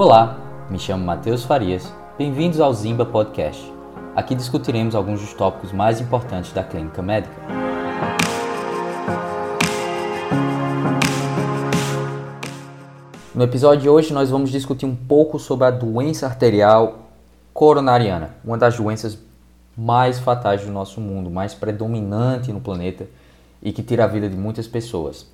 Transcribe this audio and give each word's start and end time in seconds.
Olá, 0.00 0.38
me 0.70 0.78
chamo 0.78 1.04
Matheus 1.04 1.42
Farias. 1.42 1.92
Bem-vindos 2.16 2.60
ao 2.60 2.72
Zimba 2.72 3.04
Podcast. 3.04 3.60
Aqui 4.14 4.32
discutiremos 4.32 4.94
alguns 4.94 5.20
dos 5.20 5.34
tópicos 5.34 5.72
mais 5.72 6.00
importantes 6.00 6.52
da 6.52 6.62
clínica 6.62 7.02
médica. 7.02 7.34
No 13.34 13.42
episódio 13.42 13.82
de 13.82 13.88
hoje 13.88 14.14
nós 14.14 14.30
vamos 14.30 14.50
discutir 14.50 14.86
um 14.86 14.94
pouco 14.94 15.36
sobre 15.36 15.66
a 15.66 15.70
doença 15.72 16.26
arterial 16.26 17.00
coronariana, 17.52 18.36
uma 18.44 18.56
das 18.56 18.76
doenças 18.76 19.18
mais 19.76 20.20
fatais 20.20 20.64
do 20.64 20.70
nosso 20.70 21.00
mundo, 21.00 21.28
mais 21.28 21.54
predominante 21.54 22.52
no 22.52 22.60
planeta 22.60 23.08
e 23.60 23.72
que 23.72 23.82
tira 23.82 24.04
a 24.04 24.06
vida 24.06 24.28
de 24.28 24.36
muitas 24.36 24.68
pessoas. 24.68 25.26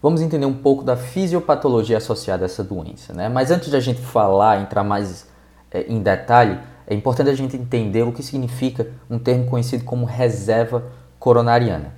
Vamos 0.00 0.20
entender 0.20 0.46
um 0.46 0.54
pouco 0.54 0.84
da 0.84 0.96
fisiopatologia 0.96 1.96
associada 1.96 2.44
a 2.44 2.46
essa 2.46 2.62
doença, 2.62 3.12
né? 3.12 3.28
Mas 3.28 3.50
antes 3.50 3.68
de 3.68 3.76
a 3.76 3.80
gente 3.80 4.00
falar, 4.00 4.60
entrar 4.60 4.84
mais 4.84 5.26
é, 5.72 5.86
em 5.88 6.00
detalhe, 6.00 6.56
é 6.86 6.94
importante 6.94 7.28
a 7.30 7.34
gente 7.34 7.56
entender 7.56 8.04
o 8.04 8.12
que 8.12 8.22
significa 8.22 8.86
um 9.10 9.18
termo 9.18 9.46
conhecido 9.46 9.84
como 9.84 10.06
reserva 10.06 10.84
coronariana. 11.18 11.92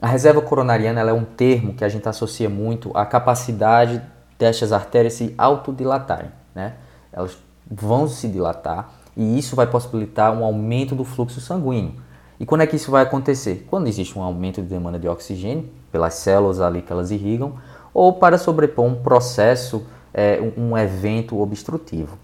A 0.00 0.06
reserva 0.06 0.40
coronariana 0.40 1.00
é 1.00 1.12
um 1.12 1.24
termo 1.24 1.74
que 1.74 1.84
a 1.84 1.88
gente 1.88 2.08
associa 2.08 2.48
muito 2.48 2.96
à 2.96 3.04
capacidade 3.04 4.00
destas 4.38 4.72
artérias 4.72 5.14
se 5.14 5.34
autodilatarem, 5.36 6.30
né? 6.54 6.74
Elas 7.12 7.36
vão 7.68 8.06
se 8.06 8.28
dilatar 8.28 8.92
e 9.16 9.38
isso 9.38 9.56
vai 9.56 9.66
possibilitar 9.66 10.32
um 10.32 10.44
aumento 10.44 10.94
do 10.94 11.04
fluxo 11.04 11.40
sanguíneo. 11.40 11.94
E 12.38 12.46
quando 12.46 12.60
é 12.60 12.66
que 12.66 12.76
isso 12.76 12.92
vai 12.92 13.02
acontecer? 13.02 13.66
Quando 13.68 13.88
existe 13.88 14.16
um 14.16 14.22
aumento 14.22 14.62
de 14.62 14.68
demanda 14.68 15.00
de 15.00 15.08
oxigênio 15.08 15.68
pelas 15.94 16.14
células 16.14 16.60
ali 16.60 16.82
que 16.82 16.92
elas 16.92 17.12
irrigam, 17.12 17.54
ou 17.94 18.14
para 18.14 18.36
sobrepor 18.36 18.84
um 18.84 18.96
processo, 18.96 19.86
é, 20.12 20.40
um 20.58 20.76
evento 20.76 21.40
obstrutivo. 21.40 22.18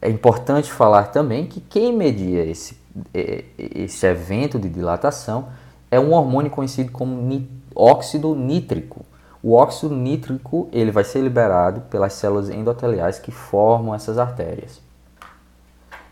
É 0.00 0.08
importante 0.08 0.72
falar 0.72 1.08
também 1.08 1.44
que 1.44 1.60
quem 1.60 1.94
media 1.94 2.42
esse, 2.42 2.78
é, 3.12 3.44
esse 3.58 4.06
evento 4.06 4.58
de 4.58 4.66
dilatação 4.66 5.48
é 5.90 6.00
um 6.00 6.14
hormônio 6.14 6.50
conhecido 6.50 6.90
como 6.90 7.46
óxido 7.76 8.34
nítrico. 8.34 9.04
O 9.42 9.52
óxido 9.52 9.94
nítrico 9.94 10.70
ele 10.72 10.90
vai 10.90 11.04
ser 11.04 11.20
liberado 11.20 11.82
pelas 11.82 12.14
células 12.14 12.48
endoteliais 12.48 13.18
que 13.18 13.30
formam 13.30 13.94
essas 13.94 14.16
artérias. 14.16 14.80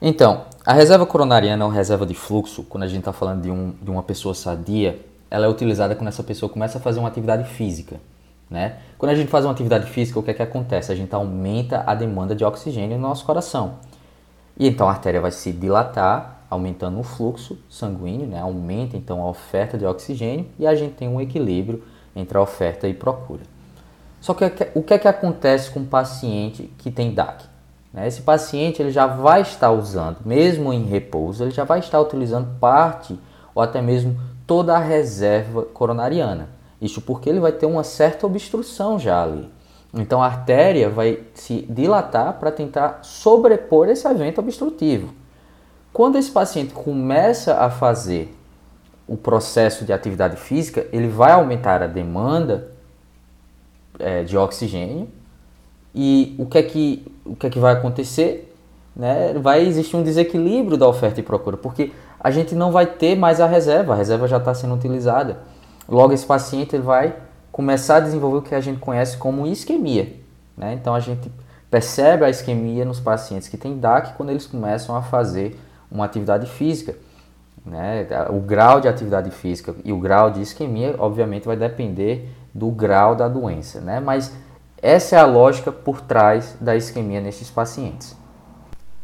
Então, 0.03 0.45
a 0.67 0.75
reserva 0.75 1.07
coronariana 1.07 1.65
ou 1.65 1.71
reserva 1.71 2.05
de 2.05 2.15
fluxo, 2.15 2.63
quando 2.65 2.83
a 2.83 2.89
gente 2.89 3.01
está 3.01 3.13
falando 3.13 3.41
de, 3.41 3.51
um, 3.51 3.73
de 3.81 3.91
uma 3.91 4.03
pessoa 4.03 4.35
sadia, 4.35 5.01
ela 5.31 5.47
é 5.47 5.49
utilizada 5.49 5.95
quando 5.95 6.09
essa 6.09 6.23
pessoa 6.23 6.51
começa 6.51 6.79
a 6.79 6.81
fazer 6.81 6.99
uma 6.99 7.09
atividade 7.09 7.49
física. 7.49 8.01
Né? 8.51 8.79
Quando 8.99 9.13
a 9.13 9.15
gente 9.15 9.31
faz 9.31 9.45
uma 9.45 9.53
atividade 9.53 9.89
física, 9.89 10.19
o 10.19 10.23
que 10.23 10.33
é 10.33 10.35
que 10.35 10.43
acontece? 10.43 10.91
A 10.91 10.97
gente 10.97 11.15
aumenta 11.15 11.85
a 11.87 11.95
demanda 11.95 12.35
de 12.35 12.45
oxigênio 12.45 12.97
no 12.97 13.09
nosso 13.09 13.25
coração. 13.25 13.75
E 14.59 14.67
então 14.67 14.89
a 14.89 14.91
artéria 14.91 15.21
vai 15.21 15.31
se 15.31 15.53
dilatar, 15.53 16.41
aumentando 16.51 16.99
o 16.99 17.05
fluxo 17.05 17.57
sanguíneo, 17.69 18.27
né? 18.27 18.41
aumenta 18.41 18.97
então 18.97 19.23
a 19.23 19.29
oferta 19.29 19.79
de 19.79 19.87
oxigênio 19.87 20.47
e 20.59 20.67
a 20.67 20.75
gente 20.75 20.95
tem 20.95 21.09
um 21.09 21.21
equilíbrio 21.21 21.85
entre 22.15 22.37
a 22.37 22.41
oferta 22.41 22.89
e 22.89 22.93
procura. 22.93 23.43
Só 24.21 24.35
que 24.35 24.45
o 24.75 24.83
que 24.83 24.95
é 24.95 24.99
que 24.99 25.09
acontece 25.09 25.71
com 25.71 25.81
o 25.81 25.87
paciente 25.87 26.71
que 26.77 26.91
tem 26.91 27.15
DAC? 27.15 27.45
Né? 27.93 28.07
Esse 28.07 28.23
paciente 28.23 28.83
ele 28.83 28.91
já 28.91 29.07
vai 29.07 29.43
estar 29.43 29.71
usando, 29.71 30.19
mesmo 30.25 30.73
em 30.73 30.85
repouso, 30.85 31.45
ele 31.45 31.53
já 31.53 31.65
vai 31.65 31.79
estar 31.79 32.01
utilizando 32.01 32.59
parte 32.59 33.19
ou 33.55 33.63
até 33.63 33.81
mesmo 33.81 34.19
toda 34.51 34.77
a 34.77 34.81
reserva 34.81 35.63
coronariana. 35.63 36.49
Isso 36.83 37.01
porque 37.01 37.31
ele 37.31 37.39
vai 37.39 37.53
ter 37.53 37.67
uma 37.67 37.85
certa 37.85 38.27
obstrução 38.27 38.99
já 38.99 39.23
ali. 39.23 39.49
Então 39.95 40.21
a 40.21 40.27
artéria 40.27 40.91
vai 40.91 41.21
se 41.35 41.65
dilatar 41.71 42.37
para 42.41 42.51
tentar 42.51 42.99
sobrepor 43.05 43.89
esse 43.89 44.09
evento 44.09 44.41
obstrutivo. 44.41 45.15
Quando 45.93 46.19
esse 46.19 46.33
paciente 46.33 46.75
começa 46.75 47.59
a 47.59 47.71
fazer 47.71 48.37
o 49.07 49.17
processo 49.17 49.85
de 49.85 49.93
atividade 49.93 50.35
física, 50.35 50.85
ele 50.93 51.07
vai 51.07 51.31
aumentar 51.31 51.81
a 51.81 51.87
demanda 51.87 52.73
é, 54.01 54.25
de 54.25 54.37
oxigênio 54.37 55.07
e 55.95 56.35
o 56.37 56.47
que 56.47 56.59
é 56.59 56.63
que, 56.65 57.07
o 57.25 57.37
que, 57.37 57.47
é 57.47 57.51
que 57.51 57.61
vai 57.61 57.75
acontecer? 57.75 58.53
Né? 58.97 59.33
Vai 59.41 59.65
existir 59.65 59.95
um 59.97 60.03
desequilíbrio 60.03 60.77
da 60.77 60.89
oferta 60.89 61.21
e 61.21 61.23
procura, 61.23 61.57
porque 61.57 61.93
a 62.21 62.31
gente 62.31 62.55
não 62.55 62.71
vai 62.71 62.87
ter 62.87 63.17
mais 63.17 63.41
a 63.41 63.47
reserva, 63.47 63.95
a 63.95 63.97
reserva 63.97 64.29
já 64.29 64.37
está 64.37 64.53
sendo 64.53 64.75
utilizada. 64.75 65.39
Logo, 65.89 66.13
esse 66.13 66.27
paciente 66.27 66.77
ele 66.77 66.83
vai 66.83 67.17
começar 67.51 67.97
a 67.97 68.01
desenvolver 68.01 68.39
o 68.39 68.43
que 68.43 68.55
a 68.55 68.61
gente 68.61 68.79
conhece 68.79 69.17
como 69.17 69.47
isquemia. 69.47 70.13
Né? 70.57 70.75
Então, 70.75 70.95
a 70.95 71.01
gente 71.01 71.33
percebe 71.71 72.25
a 72.25 72.31
isquemia 72.31 72.85
nos 72.85 73.01
pacientes 73.01 73.49
que 73.49 73.57
têm 73.57 73.79
DAC 73.79 74.15
quando 74.17 74.31
eles 74.31 74.47
começam 74.47 74.95
a 74.95 75.03
fazer 75.03 75.59
uma 75.91 76.05
atividade 76.05 76.47
física. 76.47 76.95
Né? 77.65 78.07
O 78.29 78.41
grau 78.41 78.81
de 78.81 78.89
atividade 78.89 79.31
física 79.31 79.75
e 79.83 79.93
o 79.93 79.99
grau 79.99 80.31
de 80.31 80.43
isquemia, 80.43 80.95
obviamente, 80.99 81.47
vai 81.47 81.57
depender 81.57 82.29
do 82.55 82.71
grau 82.71 83.15
da 83.15 83.29
doença. 83.29 83.81
Né? 83.81 83.99
Mas 83.99 84.33
essa 84.83 85.17
é 85.17 85.19
a 85.19 85.27
lógica 85.27 85.73
por 85.73 86.01
trás 86.03 86.57
da 86.61 86.77
isquemia 86.77 87.21
nesses 87.21 87.51
pacientes. 87.51 88.20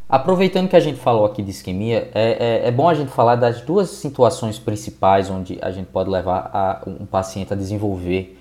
Aproveitando 0.09 0.69
que 0.69 0.77
a 0.77 0.81
gente 0.81 1.01
falou 1.01 1.25
aqui 1.25 1.43
de 1.43 1.51
isquemia, 1.51 2.09
é, 2.15 2.63
é, 2.65 2.69
é, 2.69 2.71
bom 2.71 2.89
a 2.89 2.95
gente 2.95 3.11
falar 3.11 3.35
das 3.35 3.61
duas 3.63 3.91
situações 3.91 4.57
principais 4.57 5.29
onde 5.29 5.59
a 5.61 5.73
gente 5.73 5.87
pode 5.87 6.09
levar 6.09 6.49
a, 6.53 6.83
um 6.87 7.05
paciente 7.05 7.53
a 7.53 7.57
desenvolver 7.57 8.41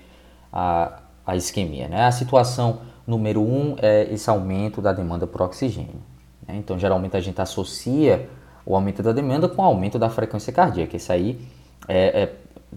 a, 0.52 1.00
a 1.26 1.34
isquemia. 1.34 1.88
Né? 1.88 2.04
A 2.04 2.12
situação 2.12 2.78
número 3.04 3.42
um 3.42 3.74
é 3.82 4.06
esse 4.12 4.30
aumento 4.30 4.80
da 4.80 4.92
demanda 4.92 5.26
por 5.26 5.42
oxigênio. 5.42 6.00
Né? 6.46 6.54
Então, 6.56 6.78
geralmente 6.78 7.16
a 7.16 7.20
gente 7.20 7.40
associa 7.40 8.28
o 8.64 8.76
aumento 8.76 9.02
da 9.02 9.10
demanda 9.10 9.48
com 9.48 9.60
o 9.60 9.64
aumento 9.64 9.98
da 9.98 10.08
frequência 10.08 10.52
cardíaca. 10.52 10.96
Isso 10.96 11.12
aí 11.12 11.40
é, 11.88 12.22
é 12.22 12.32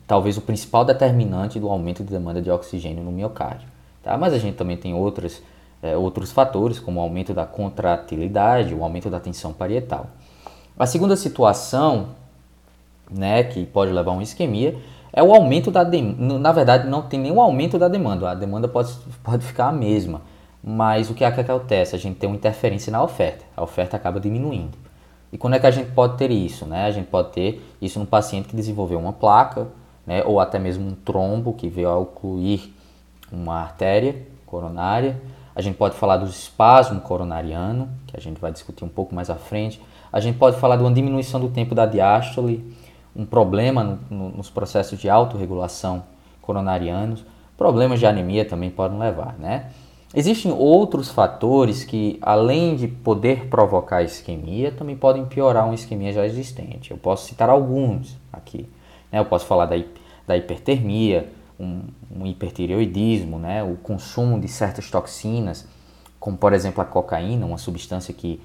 talvez 0.07 0.35
o 0.35 0.41
principal 0.41 0.83
determinante 0.83 1.59
do 1.59 1.69
aumento 1.69 2.03
de 2.03 2.09
demanda 2.09 2.41
de 2.41 2.49
oxigênio 2.49 3.03
no 3.03 3.11
miocárdio. 3.11 3.67
Tá? 4.01 4.17
Mas 4.17 4.33
a 4.33 4.39
gente 4.39 4.55
também 4.55 4.77
tem 4.77 4.95
outros, 4.95 5.43
é, 5.81 5.95
outros 5.95 6.31
fatores, 6.31 6.79
como 6.79 6.99
o 6.99 7.03
aumento 7.03 7.33
da 7.33 7.45
contratilidade, 7.45 8.73
o 8.73 8.83
aumento 8.83 9.09
da 9.09 9.19
tensão 9.19 9.53
parietal. 9.53 10.07
A 10.77 10.85
segunda 10.85 11.15
situação, 11.15 12.09
né, 13.09 13.43
que 13.43 13.65
pode 13.65 13.91
levar 13.91 14.11
a 14.11 14.13
uma 14.13 14.23
isquemia, 14.23 14.77
é 15.11 15.23
o 15.23 15.33
aumento 15.33 15.71
da 15.71 15.83
demanda. 15.83 16.39
Na 16.39 16.51
verdade, 16.51 16.87
não 16.87 17.01
tem 17.01 17.19
nenhum 17.19 17.41
aumento 17.41 17.77
da 17.77 17.87
demanda, 17.87 18.29
a 18.29 18.35
demanda 18.35 18.67
pode, 18.67 18.93
pode 19.23 19.45
ficar 19.45 19.67
a 19.67 19.71
mesma. 19.71 20.21
Mas 20.63 21.09
o 21.09 21.13
que 21.13 21.23
é 21.23 21.31
que 21.31 21.39
acontece? 21.39 21.95
A 21.95 21.99
gente 21.99 22.17
tem 22.17 22.29
uma 22.29 22.35
interferência 22.35 22.91
na 22.91 23.01
oferta, 23.01 23.45
a 23.55 23.63
oferta 23.63 23.95
acaba 23.95 24.19
diminuindo. 24.19 24.77
E 25.31 25.37
quando 25.37 25.53
é 25.53 25.59
que 25.59 25.67
a 25.67 25.71
gente 25.71 25.91
pode 25.91 26.17
ter 26.17 26.31
isso? 26.31 26.65
Né? 26.65 26.85
A 26.85 26.91
gente 26.91 27.07
pode 27.07 27.31
ter 27.31 27.61
isso 27.81 27.99
no 27.99 28.05
paciente 28.05 28.49
que 28.49 28.55
desenvolveu 28.55 28.99
uma 28.99 29.13
placa, 29.13 29.67
né? 30.05 30.23
ou 30.25 30.39
até 30.39 30.57
mesmo 30.59 30.87
um 30.87 30.95
trombo 30.95 31.53
que 31.53 31.69
veio 31.69 31.89
a 31.89 31.97
ocluir 31.97 32.71
uma 33.31 33.61
artéria 33.61 34.15
coronária. 34.45 35.21
A 35.59 35.61
gente 35.61 35.75
pode 35.75 35.97
falar 35.97 36.15
do 36.15 36.25
espasmo 36.25 37.01
coronariano, 37.01 37.89
que 38.07 38.15
a 38.15 38.19
gente 38.21 38.39
vai 38.39 38.49
discutir 38.49 38.85
um 38.85 38.87
pouco 38.87 39.13
mais 39.13 39.29
à 39.29 39.35
frente. 39.35 39.81
A 40.09 40.21
gente 40.21 40.37
pode 40.37 40.57
falar 40.57 40.77
de 40.77 40.83
uma 40.83 40.91
diminuição 40.93 41.37
do 41.37 41.49
tempo 41.49 41.75
da 41.75 41.85
diástole, 41.85 42.73
um 43.13 43.25
problema 43.25 43.83
no, 43.83 43.99
no, 44.09 44.29
nos 44.37 44.49
processos 44.49 44.97
de 44.97 45.09
autorregulação 45.09 46.03
coronarianos. 46.41 47.25
Problemas 47.57 47.99
de 47.99 48.05
anemia 48.05 48.45
também 48.45 48.69
podem 48.69 48.97
levar, 48.97 49.35
né? 49.37 49.71
Existem 50.15 50.49
outros 50.49 51.09
fatores 51.09 51.83
que, 51.83 52.17
além 52.21 52.77
de 52.77 52.87
poder 52.87 53.47
provocar 53.47 54.01
isquemia, 54.01 54.71
também 54.71 54.95
podem 54.95 55.25
piorar 55.25 55.65
uma 55.65 55.75
isquemia 55.75 56.13
já 56.13 56.25
existente. 56.25 56.91
Eu 56.91 56.97
posso 56.97 57.27
citar 57.27 57.49
alguns 57.49 58.17
aqui. 58.31 58.65
Né? 59.11 59.19
Eu 59.19 59.25
posso 59.25 59.45
falar 59.45 59.65
da, 59.65 59.75
da 60.25 60.37
hipertermia, 60.37 61.29
um, 61.59 61.83
um 62.11 62.25
hipertireoidismo, 62.25 63.37
né, 63.37 63.63
o 63.63 63.75
consumo 63.75 64.39
de 64.39 64.47
certas 64.47 64.89
toxinas, 64.89 65.67
como 66.19 66.37
por 66.37 66.53
exemplo 66.53 66.81
a 66.81 66.85
cocaína, 66.85 67.45
uma 67.45 67.57
substância 67.57 68.13
que 68.13 68.41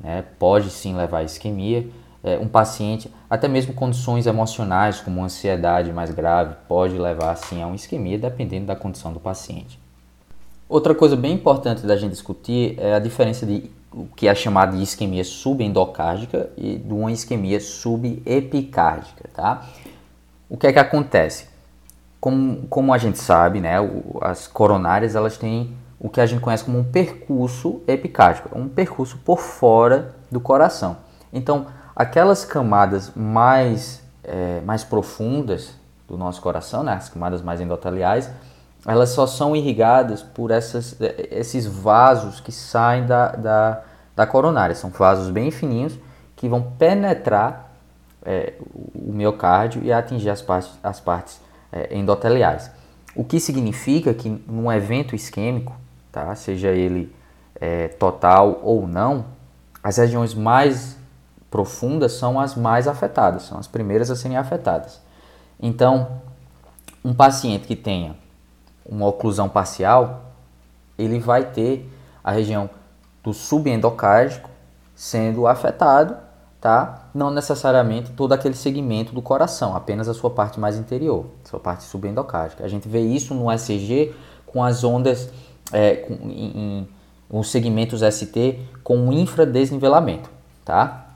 né, 0.00 0.24
pode 0.38 0.70
sim 0.70 0.94
levar 0.94 1.18
à 1.18 1.22
isquemia. 1.24 1.86
É, 2.22 2.38
um 2.38 2.48
paciente, 2.48 3.12
até 3.28 3.46
mesmo 3.46 3.74
condições 3.74 4.26
emocionais, 4.26 4.98
como 4.98 5.22
ansiedade 5.22 5.92
mais 5.92 6.10
grave, 6.10 6.54
pode 6.66 6.96
levar 6.96 7.36
sim 7.36 7.62
a 7.62 7.66
uma 7.66 7.76
isquemia, 7.76 8.18
dependendo 8.18 8.64
da 8.64 8.74
condição 8.74 9.12
do 9.12 9.20
paciente. 9.20 9.78
Outra 10.66 10.94
coisa 10.94 11.16
bem 11.16 11.34
importante 11.34 11.86
da 11.86 11.96
gente 11.96 12.12
discutir 12.12 12.76
é 12.78 12.94
a 12.94 12.98
diferença 12.98 13.44
de 13.44 13.70
o 13.92 14.06
que 14.06 14.26
é 14.26 14.34
chamado 14.34 14.76
de 14.76 14.82
isquemia 14.82 15.22
subendocárdica 15.22 16.50
e 16.56 16.78
de 16.78 16.92
uma 16.92 17.12
isquemia 17.12 17.60
subepicárdica, 17.60 19.28
tá? 19.32 19.68
O 20.48 20.56
que 20.56 20.66
é 20.66 20.72
que 20.72 20.78
acontece? 20.78 21.46
Como, 22.24 22.66
como 22.68 22.94
a 22.94 22.96
gente 22.96 23.18
sabe, 23.18 23.60
né, 23.60 23.74
as 24.22 24.46
coronárias 24.46 25.14
elas 25.14 25.36
têm 25.36 25.76
o 26.00 26.08
que 26.08 26.22
a 26.22 26.24
gente 26.24 26.40
conhece 26.40 26.64
como 26.64 26.78
um 26.78 26.82
percurso 26.82 27.82
epicárdico, 27.86 28.48
um 28.58 28.66
percurso 28.66 29.18
por 29.18 29.40
fora 29.40 30.14
do 30.30 30.40
coração. 30.40 30.96
Então, 31.30 31.66
aquelas 31.94 32.42
camadas 32.42 33.12
mais, 33.14 34.02
é, 34.22 34.62
mais 34.62 34.82
profundas 34.82 35.74
do 36.08 36.16
nosso 36.16 36.40
coração, 36.40 36.82
né, 36.82 36.94
as 36.94 37.10
camadas 37.10 37.42
mais 37.42 37.60
endoteliais, 37.60 38.30
elas 38.86 39.10
só 39.10 39.26
são 39.26 39.54
irrigadas 39.54 40.22
por 40.22 40.50
essas, 40.50 40.96
esses 41.30 41.66
vasos 41.66 42.40
que 42.40 42.52
saem 42.52 43.04
da, 43.04 43.32
da, 43.32 43.82
da 44.16 44.26
coronária. 44.26 44.74
São 44.74 44.88
vasos 44.88 45.28
bem 45.28 45.50
fininhos 45.50 45.98
que 46.34 46.48
vão 46.48 46.72
penetrar 46.78 47.70
é, 48.24 48.54
o 48.94 49.12
miocárdio 49.12 49.82
e 49.84 49.92
atingir 49.92 50.30
as 50.30 50.40
partes, 50.40 50.70
as 50.82 50.98
partes 50.98 51.44
é, 51.74 51.98
endoteliais. 51.98 52.70
O 53.16 53.24
que 53.24 53.40
significa 53.40 54.14
que 54.14 54.28
num 54.28 54.70
evento 54.72 55.14
isquêmico, 55.14 55.74
tá, 56.12 56.32
seja 56.36 56.68
ele 56.68 57.12
é, 57.60 57.88
total 57.88 58.60
ou 58.62 58.86
não, 58.86 59.26
as 59.82 59.96
regiões 59.96 60.32
mais 60.34 60.96
profundas 61.50 62.12
são 62.12 62.38
as 62.38 62.54
mais 62.54 62.86
afetadas, 62.86 63.42
são 63.42 63.58
as 63.58 63.66
primeiras 63.66 64.10
a 64.10 64.16
serem 64.16 64.36
afetadas. 64.36 65.00
Então, 65.60 66.22
um 67.04 67.12
paciente 67.12 67.66
que 67.66 67.76
tenha 67.76 68.16
uma 68.86 69.06
oclusão 69.06 69.48
parcial, 69.48 70.32
ele 70.96 71.18
vai 71.18 71.44
ter 71.44 71.90
a 72.22 72.30
região 72.30 72.70
do 73.22 73.32
subendocárdico 73.32 74.48
sendo 74.94 75.46
afetado, 75.46 76.16
tá? 76.64 77.08
Não 77.12 77.30
necessariamente 77.30 78.12
todo 78.12 78.32
aquele 78.32 78.54
segmento 78.54 79.14
do 79.14 79.20
coração, 79.20 79.76
apenas 79.76 80.08
a 80.08 80.14
sua 80.14 80.30
parte 80.30 80.58
mais 80.58 80.78
interior, 80.78 81.26
sua 81.44 81.60
parte 81.60 81.84
subendocárdica. 81.84 82.64
A 82.64 82.68
gente 82.68 82.88
vê 82.88 83.00
isso 83.00 83.34
no 83.34 83.52
ECG 83.52 84.14
com 84.46 84.64
as 84.64 84.82
ondas, 84.82 85.28
é, 85.70 85.96
com, 85.96 86.14
em, 86.14 86.56
em, 86.56 86.88
os 87.28 87.50
segmentos 87.50 88.00
ST 88.00 88.58
com 88.82 89.12
infradesnivelamento, 89.12 90.30
tá? 90.64 91.08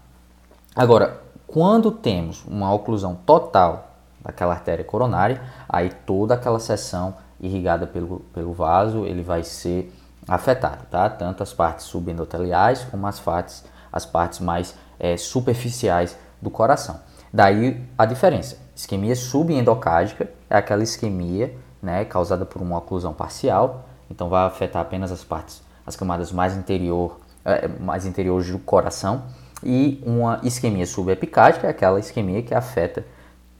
Agora, 0.76 1.18
quando 1.46 1.92
temos 1.92 2.44
uma 2.46 2.70
oclusão 2.74 3.14
total 3.14 3.92
daquela 4.20 4.52
artéria 4.52 4.84
coronária, 4.84 5.40
aí 5.66 5.88
toda 6.04 6.34
aquela 6.34 6.60
seção 6.60 7.14
irrigada 7.40 7.86
pelo, 7.86 8.20
pelo 8.34 8.52
vaso, 8.52 9.06
ele 9.06 9.22
vai 9.22 9.42
ser 9.42 9.90
afetado, 10.28 10.84
tá? 10.90 11.08
Tanto 11.08 11.42
as 11.42 11.54
partes 11.54 11.86
subendoteliais 11.86 12.84
como 12.84 13.06
as 13.06 13.18
partes, 13.18 13.64
as 13.90 14.04
partes 14.04 14.40
mais 14.40 14.74
é, 14.98 15.16
superficiais 15.16 16.16
do 16.40 16.50
coração. 16.50 17.00
Daí 17.32 17.84
a 17.96 18.04
diferença. 18.06 18.56
Isquemia 18.74 19.16
subendocárdica 19.16 20.30
é 20.48 20.56
aquela 20.56 20.82
isquemia 20.82 21.54
né, 21.82 22.04
causada 22.04 22.44
por 22.44 22.62
uma 22.62 22.78
oclusão 22.78 23.12
parcial, 23.12 23.86
então 24.10 24.28
vai 24.28 24.46
afetar 24.46 24.82
apenas 24.82 25.12
as 25.12 25.24
partes, 25.24 25.62
as 25.86 25.96
camadas 25.96 26.32
mais 26.32 26.56
interior, 26.56 27.20
é, 27.44 27.68
mais 27.68 28.06
interiores 28.06 28.50
do 28.50 28.58
coração, 28.58 29.24
e 29.62 30.02
uma 30.06 30.40
isquemia 30.42 30.86
subepicárdica 30.86 31.66
é 31.66 31.70
aquela 31.70 31.98
isquemia 31.98 32.42
que 32.42 32.54
afeta 32.54 33.04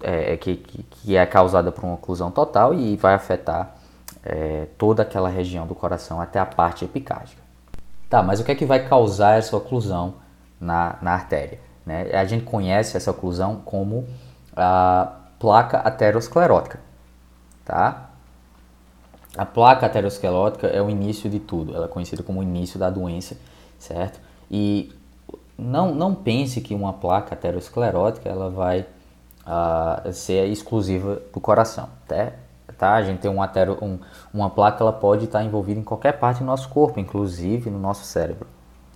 é, 0.00 0.36
que, 0.36 0.56
que, 0.56 0.82
que, 0.82 1.16
é 1.16 1.26
causada 1.26 1.72
por 1.72 1.84
uma 1.84 1.94
oclusão 1.94 2.30
total 2.30 2.72
e 2.72 2.96
vai 2.96 3.14
afetar 3.14 3.74
é, 4.24 4.66
toda 4.76 5.02
aquela 5.02 5.28
região 5.28 5.66
do 5.66 5.74
coração 5.74 6.20
até 6.20 6.38
a 6.38 6.46
parte 6.46 6.84
epicárdica. 6.84 7.42
Tá, 8.08 8.22
mas 8.22 8.40
o 8.40 8.44
que 8.44 8.52
é 8.52 8.54
que 8.54 8.64
vai 8.64 8.86
causar 8.88 9.38
essa 9.38 9.56
oclusão 9.56 10.14
na, 10.60 10.96
na 11.00 11.12
artéria? 11.12 11.60
Né? 11.84 12.10
A 12.12 12.24
gente 12.24 12.44
conhece 12.44 12.96
essa 12.96 13.10
oclusão 13.10 13.62
como 13.64 14.06
a 14.54 15.12
placa 15.38 15.78
aterosclerótica. 15.78 16.80
Tá? 17.64 18.10
A 19.36 19.46
placa 19.46 19.86
aterosclerótica 19.86 20.66
é 20.66 20.82
o 20.82 20.90
início 20.90 21.30
de 21.30 21.38
tudo, 21.38 21.74
ela 21.74 21.84
é 21.84 21.88
conhecida 21.88 22.22
como 22.22 22.40
o 22.40 22.42
início 22.42 22.78
da 22.78 22.90
doença, 22.90 23.36
certo? 23.78 24.18
E 24.50 24.92
não, 25.56 25.94
não 25.94 26.14
pense 26.14 26.60
que 26.60 26.74
uma 26.74 26.92
placa 26.92 27.34
aterosclerótica 27.34 28.28
ela 28.28 28.50
vai 28.50 28.86
uh, 29.46 30.12
ser 30.12 30.46
exclusiva 30.48 31.22
do 31.32 31.40
coração, 31.40 31.88
tá? 32.06 32.32
tá? 32.76 32.94
A 32.94 33.02
gente 33.02 33.18
tem 33.18 33.30
um 33.30 33.42
atero, 33.42 33.78
um, 33.82 33.98
uma 34.32 34.48
placa, 34.48 34.82
ela 34.82 34.92
pode 34.92 35.26
estar 35.26 35.44
envolvida 35.44 35.78
em 35.78 35.84
qualquer 35.84 36.18
parte 36.18 36.38
do 36.38 36.44
nosso 36.44 36.68
corpo, 36.68 36.98
inclusive 36.98 37.70
no 37.70 37.78
nosso 37.78 38.04
cérebro, 38.04 38.46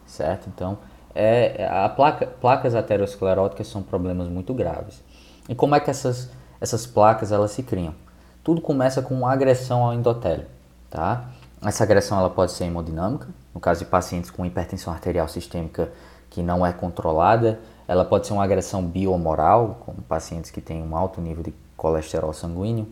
certo? 0.07 0.49
Então, 0.49 0.79
é, 1.15 1.67
a 1.71 1.89
placa, 1.89 2.27
placas 2.27 2.75
ateroscleróticas 2.75 3.67
são 3.67 3.83
problemas 3.83 4.29
muito 4.29 4.55
graves. 4.55 5.03
E 5.49 5.55
como 5.55 5.75
é 5.75 5.81
que 5.81 5.91
essas, 5.91 6.31
essas 6.61 6.87
placas 6.87 7.33
elas 7.33 7.51
se 7.51 7.63
criam? 7.63 7.95
Tudo 8.43 8.61
começa 8.61 9.03
com 9.03 9.15
uma 9.15 9.33
agressão 9.33 9.85
ao 9.85 9.95
endotélio, 9.95 10.47
tá? 10.91 11.31
Essa 11.65 11.85
agressão 11.85 12.19
ela 12.19 12.31
pode 12.31 12.53
ser 12.53 12.65
hemodinâmica, 12.65 13.29
no 13.55 13.61
caso 13.61 13.85
de 13.85 13.91
pacientes 13.91 14.31
com 14.31 14.45
hipertensão 14.45 14.93
arterial 14.93 15.29
sistêmica 15.29 15.91
que 16.29 16.43
não 16.43 16.65
é 16.65 16.73
controlada, 16.73 17.61
ela 17.87 18.05
pode 18.05 18.27
ser 18.27 18.33
uma 18.33 18.43
agressão 18.43 18.83
biomoral, 18.85 19.79
como 19.85 20.01
pacientes 20.03 20.51
que 20.51 20.61
têm 20.61 20.83
um 20.83 20.97
alto 20.97 21.21
nível 21.21 21.43
de 21.43 21.55
colesterol 21.77 22.33
sanguíneo. 22.33 22.89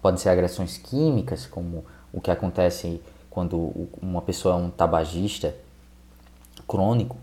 Podem 0.00 0.18
ser 0.18 0.28
agressões 0.28 0.78
químicas, 0.78 1.46
como 1.46 1.84
o 2.12 2.20
que 2.20 2.30
acontece 2.30 3.02
quando 3.28 3.88
uma 4.00 4.22
pessoa 4.22 4.54
é 4.54 4.58
um 4.58 4.70
tabagista 4.70 5.54
crônico. 6.66 7.16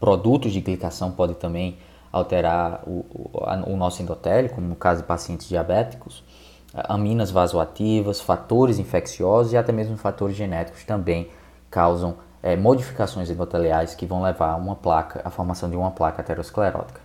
Produtos 0.00 0.52
de 0.52 0.60
glicação 0.62 1.12
podem 1.12 1.36
também 1.36 1.76
alterar 2.10 2.82
o, 2.86 3.04
o, 3.10 3.72
o 3.72 3.76
nosso 3.76 4.02
endotélio, 4.02 4.50
como 4.50 4.66
no 4.66 4.74
caso 4.74 5.02
de 5.02 5.06
pacientes 5.06 5.46
diabéticos. 5.46 6.24
Aminas 6.72 7.30
vasoativas, 7.30 8.20
fatores 8.20 8.78
infecciosos 8.78 9.52
e 9.52 9.56
até 9.56 9.72
mesmo 9.72 9.96
fatores 9.98 10.34
genéticos 10.34 10.84
também 10.84 11.28
causam 11.70 12.16
é, 12.42 12.56
modificações 12.56 13.28
endoteliais 13.28 13.94
que 13.94 14.06
vão 14.06 14.22
levar 14.22 14.52
a 14.52 14.56
uma 14.56 14.74
placa, 14.74 15.20
a 15.24 15.30
formação 15.30 15.68
de 15.68 15.76
uma 15.76 15.90
placa 15.90 16.22
aterosclerótica. 16.22 17.00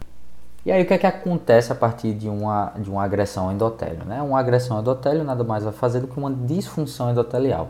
E 0.65 0.71
aí 0.71 0.81
o 0.81 0.85
que 0.85 0.93
é 0.93 0.97
que 0.97 1.05
acontece 1.05 1.71
a 1.71 1.75
partir 1.75 2.13
de 2.13 2.27
uma, 2.27 2.71
de 2.77 2.89
uma 2.89 3.03
agressão 3.03 3.45
ao 3.45 3.51
endotélio? 3.51 4.03
Né? 4.05 4.21
Uma 4.21 4.39
agressão 4.39 4.77
ao 4.77 4.81
endotélio 4.81 5.23
nada 5.23 5.43
mais 5.43 5.63
vai 5.63 5.73
fazer 5.73 5.99
do 5.99 6.07
que 6.07 6.17
uma 6.17 6.31
disfunção 6.31 7.11
endotelial. 7.11 7.69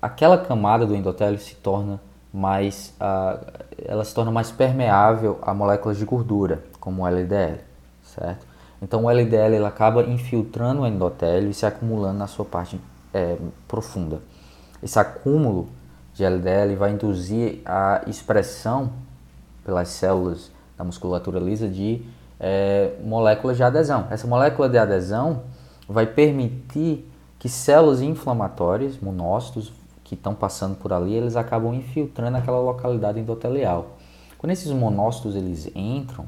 Aquela 0.00 0.38
camada 0.38 0.86
do 0.86 0.94
endotélio 0.94 1.38
se 1.38 1.54
torna 1.56 2.00
mais, 2.34 2.92
uh, 3.00 3.38
ela 3.86 4.04
se 4.04 4.12
torna 4.12 4.32
mais 4.32 4.50
permeável 4.50 5.38
a 5.40 5.54
moléculas 5.54 5.96
de 5.96 6.04
gordura, 6.04 6.64
como 6.80 7.04
o 7.04 7.06
LDL, 7.06 7.60
certo? 8.02 8.44
Então 8.82 9.04
o 9.04 9.10
LDL 9.10 9.54
ele 9.54 9.64
acaba 9.64 10.02
infiltrando 10.02 10.82
o 10.82 10.86
endotélio 10.86 11.48
e 11.48 11.54
se 11.54 11.64
acumulando 11.64 12.18
na 12.18 12.26
sua 12.26 12.44
parte 12.44 12.80
é, 13.14 13.36
profunda. 13.68 14.20
Esse 14.82 14.98
acúmulo 14.98 15.68
de 16.12 16.24
LDL 16.24 16.74
vai 16.74 16.90
induzir 16.90 17.62
a 17.64 18.02
expressão 18.08 18.90
pelas 19.64 19.88
células 19.88 20.50
da 20.76 20.82
musculatura 20.82 21.38
lisa 21.38 21.68
de 21.68 22.02
é, 22.40 22.96
moléculas 23.04 23.56
de 23.56 23.62
adesão. 23.62 24.08
Essa 24.10 24.26
molécula 24.26 24.68
de 24.68 24.76
adesão 24.76 25.44
vai 25.88 26.04
permitir 26.04 27.08
que 27.38 27.48
células 27.48 28.02
inflamatórias, 28.02 28.98
monócitos, 28.98 29.72
que 30.04 30.14
estão 30.14 30.34
passando 30.34 30.76
por 30.76 30.92
ali, 30.92 31.14
eles 31.14 31.34
acabam 31.34 31.74
infiltrando 31.74 32.36
aquela 32.36 32.60
localidade 32.60 33.18
endotelial. 33.18 33.96
Quando 34.38 34.52
esses 34.52 34.70
monócitos 34.70 35.34
eles 35.34 35.70
entram, 35.74 36.26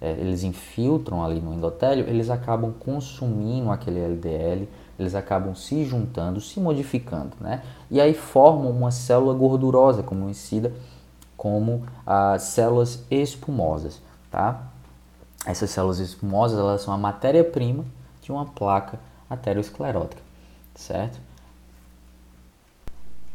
é, 0.00 0.12
eles 0.12 0.44
infiltram 0.44 1.24
ali 1.24 1.40
no 1.40 1.54
endotélio, 1.54 2.06
eles 2.06 2.30
acabam 2.30 2.72
consumindo 2.78 3.70
aquele 3.70 3.98
LDL, 3.98 4.68
eles 4.98 5.14
acabam 5.14 5.54
se 5.54 5.84
juntando, 5.84 6.40
se 6.40 6.60
modificando, 6.60 7.32
né? 7.40 7.62
E 7.90 8.00
aí 8.00 8.12
formam 8.14 8.70
uma 8.70 8.90
célula 8.90 9.32
gordurosa, 9.32 10.02
conhecida 10.02 10.72
como 11.36 11.84
as 12.04 12.42
células 12.42 13.04
espumosas, 13.10 14.00
tá? 14.30 14.62
Essas 15.46 15.70
células 15.70 15.98
espumosas, 15.98 16.58
elas 16.58 16.82
são 16.82 16.92
a 16.92 16.98
matéria-prima 16.98 17.84
de 18.20 18.30
uma 18.30 18.44
placa 18.44 18.98
aterosclerótica, 19.30 20.20
certo? 20.74 21.27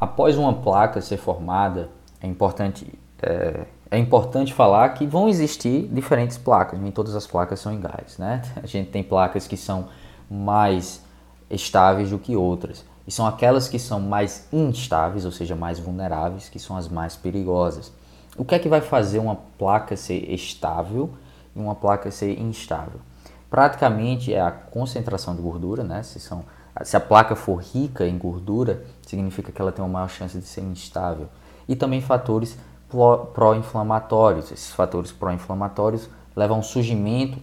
Após 0.04 0.38
uma 0.38 0.52
placa 0.52 1.00
ser 1.00 1.16
formada, 1.16 1.90
é 2.20 2.28
importante, 2.28 3.00
é, 3.22 3.62
é 3.90 3.98
importante 3.98 4.54
falar 4.54 4.90
que 4.90 5.08
vão 5.08 5.30
existir 5.30 5.88
diferentes 5.94 6.38
placas, 6.38 6.78
nem 6.78 6.92
todas 6.92 7.16
as 7.16 7.26
placas 7.26 7.62
são 7.62 7.74
iguais, 7.74 8.18
né? 8.18 8.42
A 8.62 8.68
gente 8.68 8.90
tem 8.90 9.02
placas 9.02 9.48
que 9.48 9.56
são 9.56 9.88
mais 10.30 11.02
estáveis 11.50 12.10
do 12.10 12.20
que 12.20 12.36
outras. 12.36 12.84
E 13.08 13.12
são 13.14 13.26
aquelas 13.26 13.70
que 13.70 13.80
são 13.80 14.02
mais 14.02 14.46
instáveis, 14.52 15.24
ou 15.24 15.32
seja, 15.32 15.56
mais 15.56 15.80
vulneráveis, 15.80 16.50
que 16.50 16.60
são 16.60 16.76
as 16.76 16.90
mais 16.90 17.16
perigosas. 17.16 17.90
O 18.36 18.44
que 18.44 18.56
é 18.56 18.60
que 18.60 18.68
vai 18.68 18.82
fazer 18.82 19.20
uma 19.20 19.38
placa 19.58 19.96
ser 19.96 20.30
estável 20.34 21.12
e 21.56 21.60
uma 21.60 21.76
placa 21.76 22.12
ser 22.12 22.38
instável? 22.42 23.00
Praticamente 23.50 24.34
é 24.34 24.42
a 24.42 24.52
concentração 24.52 25.34
de 25.34 25.42
gordura, 25.42 25.82
né? 25.82 26.04
Se, 26.04 26.20
são, 26.20 26.44
se 26.82 26.98
a 26.98 27.00
placa 27.00 27.38
for 27.38 27.62
rica 27.62 28.06
em 28.06 28.18
gordura, 28.18 28.84
significa 29.14 29.52
que 29.52 29.62
ela 29.62 29.72
tem 29.72 29.86
uma 29.86 29.92
maior 29.92 30.10
chance 30.10 30.38
de 30.38 30.46
ser 30.46 30.62
instável. 30.62 31.28
E 31.68 31.76
também 31.76 32.02
fatores 32.02 32.58
pró-inflamatórios. 33.34 34.52
Esses 34.52 34.72
fatores 34.72 35.12
pró-inflamatórios 35.12 36.10
levam 36.36 36.58
ao 36.58 36.64
surgimento 36.64 37.38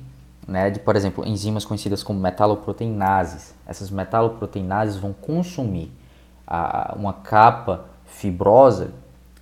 né, 0.47 0.69
de, 0.69 0.81
por 0.81 0.97
exemplo, 0.97 1.25
enzimas 1.25 1.65
conhecidas 1.65 2.03
como 2.03 2.19
metaloproteinases. 2.19 3.55
Essas 3.67 3.91
metaloproteinases 3.91 4.97
vão 4.97 5.12
consumir 5.12 5.93
a, 6.47 6.93
uma 6.97 7.12
capa 7.12 7.85
fibrosa 8.05 8.91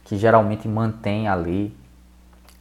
que 0.05 0.19
geralmente 0.19 0.69
mantém 0.69 1.29
ali 1.29 1.75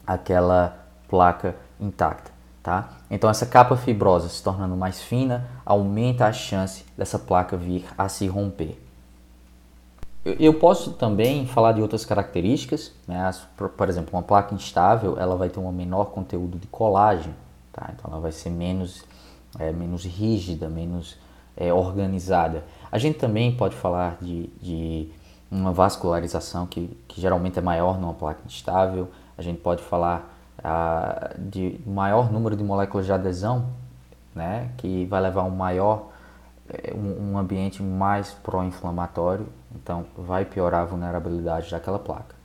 aquela 0.05 0.77
placa 1.09 1.55
intacta. 1.79 2.31
Tá? 2.63 2.89
Então 3.09 3.29
essa 3.29 3.45
capa 3.45 3.77
fibrosa 3.77 4.27
se 4.27 4.43
tornando 4.43 4.75
mais 4.75 5.01
fina 5.01 5.45
aumenta 5.65 6.25
a 6.25 6.33
chance 6.33 6.86
dessa 6.97 7.17
placa 7.17 7.55
vir 7.55 7.86
a 7.97 8.09
se 8.09 8.27
romper. 8.27 8.87
Eu 10.39 10.53
posso 10.55 10.91
também 10.91 11.46
falar 11.46 11.72
de 11.72 11.81
outras 11.81 12.03
características, 12.03 12.91
né? 13.07 13.31
por 13.55 13.88
exemplo, 13.88 14.10
uma 14.13 14.24
placa 14.24 14.53
instável 14.53 15.17
ela 15.17 15.38
vai 15.38 15.48
ter 15.48 15.60
um 15.60 15.72
menor 15.72 16.05
conteúdo 16.05 16.57
de 16.57 16.67
colágeno, 16.67 17.34
tá? 17.72 17.89
então 17.93 18.12
ela 18.12 18.19
vai 18.19 18.34
ser 18.34 18.50
menos, 18.50 19.05
é, 19.57 19.72
menos 19.72 20.03
rígida, 20.03 20.67
menos 20.67 21.17
é, 21.55 21.72
organizada. 21.72 22.65
A 22.91 22.98
gente 22.98 23.17
também 23.17 23.55
pode 23.55 23.75
falar 23.75 24.17
de, 24.22 24.48
de 24.62 25.10
uma 25.50 25.72
vascularização 25.72 26.67
que, 26.67 26.88
que 27.07 27.22
geralmente 27.22 27.57
é 27.57 27.62
maior 27.62 27.98
numa 27.98 28.13
placa 28.13 28.41
instável, 28.46 29.10
a 29.38 29.41
gente 29.41 29.60
pode 29.60 29.81
falar 29.81 30.34
ah, 30.62 31.31
de 31.38 31.79
maior 31.86 32.31
número 32.31 32.55
de 32.55 32.63
moléculas 32.63 33.05
de 33.05 33.13
adesão, 33.13 33.67
né? 34.36 34.72
que 34.77 35.05
vai 35.05 35.22
levar 35.22 35.41
a 35.41 35.46
um 35.46 35.51
maior 35.51 36.10
um 36.95 37.38
ambiente 37.38 37.81
mais 37.81 38.31
pró-inflamatório, 38.31 39.47
então 39.75 40.05
vai 40.17 40.45
piorar 40.45 40.81
a 40.81 40.86
vulnerabilidade 40.86 41.71
daquela 41.71 42.00
placa. 42.00 42.36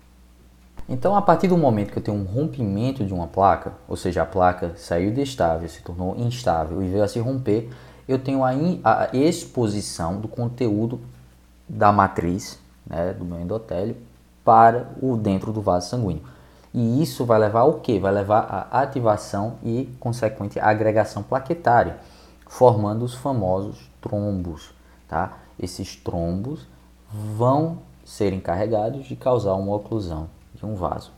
Então, 0.88 1.16
a 1.16 1.22
partir 1.22 1.48
do 1.48 1.56
momento 1.56 1.92
que 1.92 1.98
eu 1.98 2.02
tenho 2.02 2.16
um 2.16 2.24
rompimento 2.24 3.04
de 3.04 3.14
uma 3.14 3.26
placa, 3.26 3.72
ou 3.88 3.96
seja, 3.96 4.22
a 4.22 4.26
placa 4.26 4.72
saiu 4.76 5.12
de 5.12 5.22
estável, 5.22 5.68
se 5.68 5.82
tornou 5.82 6.16
instável 6.16 6.82
e 6.82 6.88
veio 6.88 7.04
a 7.04 7.08
se 7.08 7.18
romper, 7.18 7.70
eu 8.08 8.18
tenho 8.18 8.44
a, 8.44 8.52
in, 8.52 8.80
a 8.84 9.08
exposição 9.12 10.20
do 10.20 10.28
conteúdo 10.28 11.00
da 11.68 11.92
matriz, 11.92 12.58
né, 12.86 13.12
do 13.12 13.24
meu 13.24 13.40
endotélio, 13.40 13.96
para 14.44 14.88
o 15.00 15.16
dentro 15.16 15.52
do 15.52 15.62
vaso 15.62 15.88
sanguíneo. 15.88 16.22
E 16.74 17.02
isso 17.02 17.24
vai 17.24 17.38
levar 17.38 17.60
ao 17.60 17.74
que? 17.74 17.98
Vai 17.98 18.12
levar 18.12 18.68
à 18.70 18.80
ativação 18.80 19.56
e 19.62 19.88
consequente 20.00 20.58
agregação 20.58 21.22
plaquetária, 21.22 21.98
formando 22.52 23.02
os 23.02 23.14
famosos 23.14 23.78
trombos. 23.98 24.74
Tá? 25.08 25.38
Esses 25.58 25.96
trombos 25.96 26.66
vão 27.10 27.78
ser 28.04 28.34
encarregados 28.34 29.06
de 29.06 29.16
causar 29.16 29.54
uma 29.54 29.74
oclusão 29.74 30.28
de 30.54 30.66
um 30.66 30.74
vaso. 30.74 31.12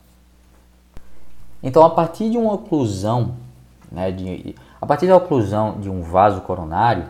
Então, 1.60 1.84
a 1.84 1.90
partir 1.90 2.30
de 2.30 2.38
uma 2.38 2.52
oclusão, 2.52 3.34
né, 3.90 4.12
de, 4.12 4.54
a 4.80 4.86
partir 4.86 5.08
da 5.08 5.16
oclusão 5.16 5.80
de 5.80 5.90
um 5.90 6.02
vaso 6.02 6.40
coronário, 6.42 7.08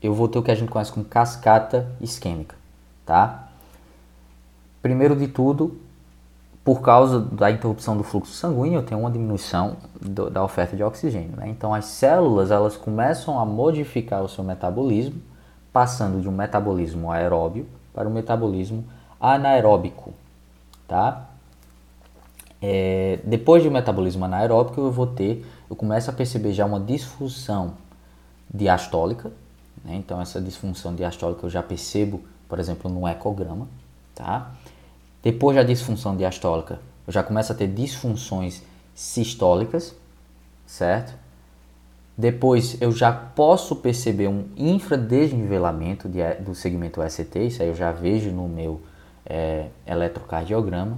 eu 0.00 0.14
vou 0.14 0.28
ter 0.28 0.38
o 0.38 0.44
que 0.44 0.52
a 0.52 0.54
gente 0.54 0.70
conhece 0.70 0.92
como 0.92 1.04
cascata 1.04 1.90
isquêmica, 2.00 2.54
tá? 3.04 3.48
Primeiro 4.80 5.16
de 5.16 5.26
tudo, 5.26 5.76
por 6.64 6.82
causa 6.82 7.20
da 7.20 7.50
interrupção 7.50 7.96
do 7.96 8.02
fluxo 8.02 8.32
sanguíneo, 8.32 8.82
tenho 8.82 9.00
uma 9.00 9.10
diminuição 9.10 9.76
do, 10.00 10.28
da 10.28 10.44
oferta 10.44 10.76
de 10.76 10.82
oxigênio. 10.82 11.36
Né? 11.36 11.48
Então, 11.48 11.72
as 11.72 11.86
células 11.86 12.50
elas 12.50 12.76
começam 12.76 13.40
a 13.40 13.46
modificar 13.46 14.22
o 14.22 14.28
seu 14.28 14.44
metabolismo, 14.44 15.20
passando 15.72 16.20
de 16.20 16.28
um 16.28 16.32
metabolismo 16.32 17.10
aeróbio 17.10 17.66
para 17.94 18.06
um 18.06 18.12
metabolismo 18.12 18.84
anaeróbico. 19.18 20.12
Tá? 20.86 21.28
É, 22.60 23.18
depois 23.24 23.62
do 23.62 23.70
metabolismo 23.70 24.24
anaeróbico, 24.26 24.80
eu 24.80 24.92
vou 24.92 25.06
ter, 25.06 25.46
eu 25.68 25.74
começo 25.74 26.10
a 26.10 26.12
perceber 26.12 26.52
já 26.52 26.66
uma 26.66 26.78
disfunção 26.78 27.72
diastólica. 28.52 29.32
Né? 29.82 29.96
Então, 29.96 30.20
essa 30.20 30.40
disfunção 30.40 30.94
diastólica 30.94 31.46
eu 31.46 31.50
já 31.50 31.62
percebo, 31.62 32.20
por 32.46 32.58
exemplo, 32.58 32.90
no 32.90 33.08
ecograma. 33.08 33.66
Tá? 34.14 34.50
Depois 35.22 35.54
da 35.54 35.62
disfunção 35.62 36.16
diastólica, 36.16 36.80
eu 37.06 37.12
já 37.12 37.22
começo 37.22 37.52
a 37.52 37.54
ter 37.54 37.68
disfunções 37.68 38.62
sistólicas, 38.94 39.94
certo? 40.66 41.14
Depois 42.16 42.80
eu 42.80 42.90
já 42.90 43.12
posso 43.12 43.76
perceber 43.76 44.28
um 44.28 44.46
infradesnivelamento 44.56 46.08
de, 46.08 46.22
do 46.36 46.54
segmento 46.54 47.02
ST, 47.06 47.38
isso 47.38 47.62
aí 47.62 47.68
eu 47.68 47.74
já 47.74 47.92
vejo 47.92 48.30
no 48.30 48.48
meu 48.48 48.80
é, 49.26 49.68
eletrocardiograma. 49.86 50.96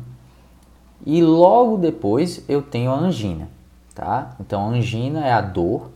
E 1.04 1.20
logo 1.20 1.76
depois 1.76 2.44
eu 2.48 2.62
tenho 2.62 2.92
a 2.92 2.96
angina, 2.96 3.48
tá? 3.92 4.36
Então 4.38 4.64
a 4.64 4.68
angina 4.68 5.26
é 5.26 5.32
a 5.32 5.40
dor, 5.40 5.90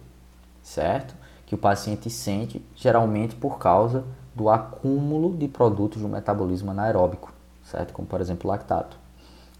certo? 0.62 1.14
Que 1.46 1.54
o 1.54 1.58
paciente 1.58 2.10
sente 2.10 2.60
geralmente 2.74 3.36
por 3.36 3.56
causa 3.58 4.04
do 4.34 4.48
acúmulo 4.48 5.36
de 5.36 5.46
produtos 5.46 6.02
do 6.02 6.08
metabolismo 6.08 6.72
anaeróbico 6.72 7.35
certo? 7.70 7.92
Como 7.92 8.06
por 8.06 8.20
exemplo 8.20 8.48
lactato. 8.48 8.96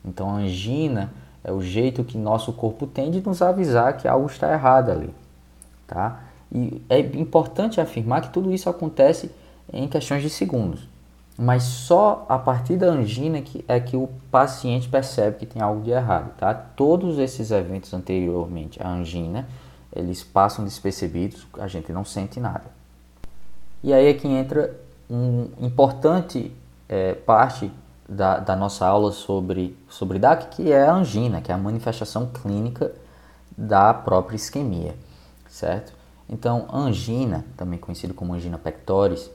Então 0.05 0.31
a 0.31 0.35
angina 0.35 1.13
é 1.43 1.53
o 1.53 1.61
jeito 1.61 2.05
que 2.05 2.17
nosso 2.17 2.53
corpo 2.53 2.87
tem 2.87 3.11
de 3.11 3.21
nos 3.21 3.43
avisar 3.43 3.97
que 3.97 4.09
algo 4.09 4.27
está 4.27 4.53
errado 4.53 4.91
ali, 4.91 5.15
tá? 5.87 6.25
E 6.51 6.83
é 6.89 6.99
importante 6.99 7.81
afirmar 7.81 8.23
que 8.23 8.31
tudo 8.31 8.53
isso 8.53 8.69
acontece 8.69 9.31
em 9.73 9.89
questões 9.89 10.23
de 10.23 10.31
segundos, 10.31 10.89
mas 11.37 11.65
só 11.65 12.25
a 12.29 12.39
partir 12.39 12.77
da 12.77 12.87
angina 12.87 13.43
que 13.43 13.65
é 13.69 13.79
que 13.81 13.97
o 13.97 14.09
paciente 14.31 14.89
percebe 14.89 15.39
que 15.39 15.47
tem 15.47 15.61
algo 15.61 15.83
de 15.83 15.91
errado, 15.91 16.33
tá? 16.37 16.55
Todos 16.55 17.19
esses 17.19 17.51
eventos 17.51 17.93
anteriormente 17.93 18.83
à 18.83 18.89
angina, 18.89 19.47
eles 19.95 20.23
passam 20.23 20.65
despercebidos, 20.65 21.47
a 21.59 21.67
gente 21.67 21.93
não 21.93 22.05
sente 22.05 22.39
nada. 22.39 22.65
E 23.83 23.93
aí 23.93 24.07
é 24.07 24.15
que 24.15 24.27
entra 24.27 24.75
um 25.09 25.49
importante 25.61 26.53
é, 26.89 27.15
parte 27.15 27.71
da, 28.09 28.39
da 28.39 28.55
nossa 28.55 28.87
aula 28.87 29.13
sobre, 29.13 29.77
sobre 29.89 30.19
DAC, 30.19 30.57
que 30.57 30.73
é 30.73 30.87
a 30.87 30.95
angina, 30.95 31.41
que 31.41 31.51
é 31.51 31.55
a 31.55 31.59
manifestação 31.59 32.27
clínica 32.27 32.93
da 33.57 33.93
própria 33.93 34.37
isquemia, 34.37 34.95
certo? 35.49 35.93
Então, 36.29 36.67
angina, 36.73 37.45
também 37.57 37.79
conhecido 37.79 38.15
como 38.15 38.35
angina 38.35 38.59
pectoris, 38.59 39.31